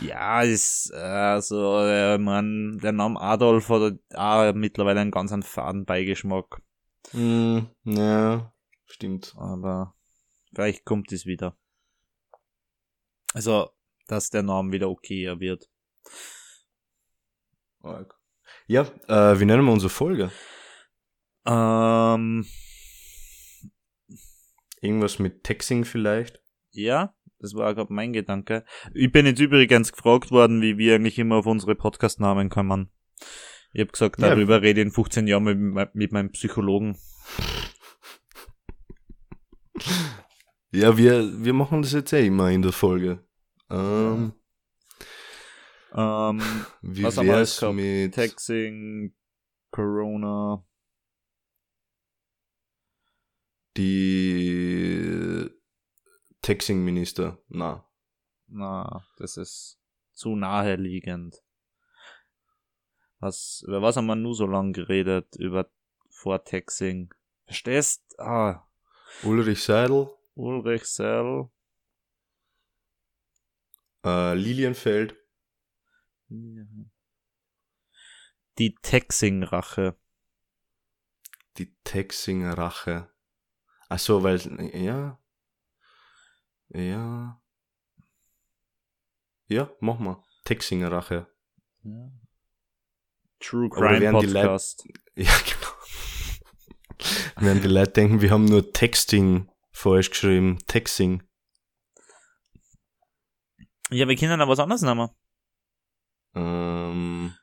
[0.00, 5.84] Ja, ist, also, äh, man, der Name Adolf hat auch mittlerweile einen ganz einen faden
[5.84, 6.62] Beigeschmack.
[7.12, 8.52] Mm, ja,
[8.86, 9.34] stimmt.
[9.36, 9.94] Aber
[10.54, 11.56] vielleicht kommt es wieder.
[13.34, 13.70] Also,
[14.06, 15.68] dass der Name wieder okayer wird.
[17.80, 18.17] Arg.
[18.68, 20.30] Ja, äh, wie nennen wir unsere Folge?
[21.46, 22.44] Ähm,
[24.82, 26.40] Irgendwas mit Texting vielleicht?
[26.70, 28.64] ja, das war gerade mein Gedanke.
[28.94, 32.90] Ich bin jetzt übrigens gefragt worden, wie wir eigentlich immer auf unsere Podcast-Namen kommen.
[33.72, 34.28] Ich habe gesagt, Ja.
[34.30, 36.98] darüber rede ich in 15 Jahren mit, mit meinem Psychologen.
[40.72, 43.24] Ja, wir, wir machen das jetzt eh immer in der Folge.
[43.70, 44.32] Ähm,
[45.92, 46.40] Ähm,
[46.82, 47.74] wie Was haben wir gehabt?
[47.74, 49.14] mit Texting,
[49.70, 50.64] Corona,
[54.18, 55.50] die
[56.42, 57.38] Texting-Minister?
[57.48, 57.84] Na.
[58.48, 59.78] na, das ist
[60.12, 61.42] zu naheliegend.
[63.20, 65.34] Was, über was haben wir nur so lange geredet?
[65.36, 65.68] Über
[66.10, 67.12] Vortexting.
[67.44, 68.02] Verstehst?
[68.18, 68.62] Ah,
[69.22, 71.48] Ulrich Seidel, Ulrich Sell.
[74.04, 75.16] äh, Lilienfeld.
[78.58, 79.96] Die Texing-Rache.
[81.56, 83.10] Die Texing-Rache.
[83.88, 84.38] Ach so, weil,
[84.74, 85.18] ja.
[86.68, 87.40] Ja.
[89.46, 90.22] Ja, mach mal.
[90.44, 91.26] Texing-Rache.
[91.84, 92.10] Ja.
[93.40, 94.86] True Crime Leute- Podcast.
[95.16, 95.72] Ja, genau.
[97.40, 100.58] Während die Leute denken, wir haben nur Texting falsch geschrieben.
[100.68, 101.24] Texting.
[103.90, 105.08] Ja, wir können aber was anderes nehmen.
[106.38, 107.34] Ähm,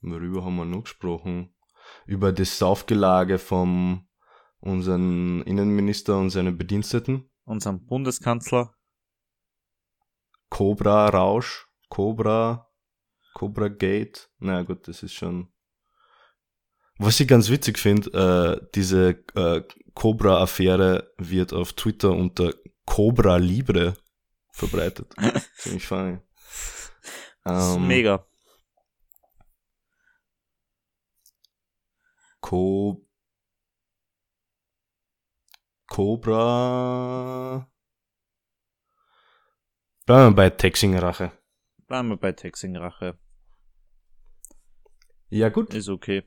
[0.00, 1.54] worüber haben wir noch gesprochen?
[2.06, 4.08] Über das Saufgelage vom
[4.60, 7.30] unseren Innenminister und seine Bediensteten.
[7.44, 8.74] Unserem Bundeskanzler.
[10.48, 12.70] Cobra Rausch, Cobra,
[13.34, 14.30] Cobra Gate.
[14.38, 15.48] Na gut, das ist schon.
[16.98, 18.10] Was ich ganz witzig finde,
[18.62, 19.62] äh, diese äh,
[19.94, 22.54] Cobra-Affäre wird auf Twitter unter
[22.86, 23.94] Cobra Libre
[24.52, 25.12] verbreitet.
[25.56, 26.18] Ziemlich funny.
[27.44, 28.26] Das ist Ähm, mega.
[32.40, 33.00] Co
[35.86, 37.70] Cobra.
[40.06, 41.32] Bleiben wir bei Texing-Rache.
[41.86, 43.18] Bleiben wir bei Texting-Rache.
[45.28, 46.24] Ja gut, Ist okay.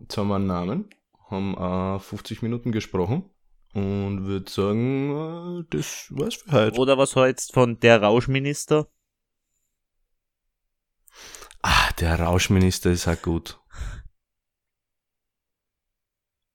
[0.00, 0.90] jetzt haben wir einen Namen,
[1.28, 3.30] haben äh, 50 Minuten gesprochen
[3.74, 6.78] und würde sagen, äh, das war's für heute.
[6.80, 8.88] Oder was hältst von der Rauschminister?
[11.62, 13.58] Ah, der Rauschminister ist auch gut.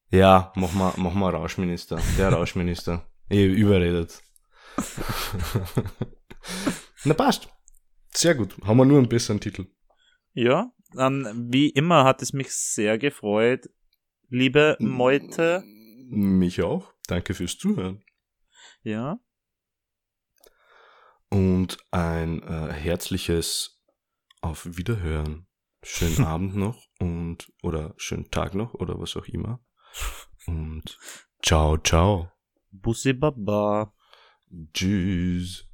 [0.10, 2.00] Ja, mach mal, mach mal Rauschminister.
[2.18, 3.10] Der Rauschminister.
[3.30, 4.22] Eh, überredet.
[7.04, 7.50] Na passt.
[8.14, 8.56] Sehr gut.
[8.64, 9.68] Haben wir nur einen besseren Titel.
[10.34, 13.70] Ja, dann wie immer hat es mich sehr gefreut,
[14.30, 15.64] liebe Meute.
[16.10, 16.94] Mich auch.
[17.08, 18.04] Danke fürs Zuhören.
[18.82, 19.20] Ja,
[21.30, 23.77] Und ein äh, herzliches
[24.42, 25.48] Auf Wiederhören.
[25.84, 29.60] Schönen Abend noch und oder schönen Tag noch oder was auch immer.
[30.46, 30.98] Und
[31.42, 32.32] ciao, ciao.
[32.72, 33.94] Bussi Baba.
[34.74, 35.68] Tschüss.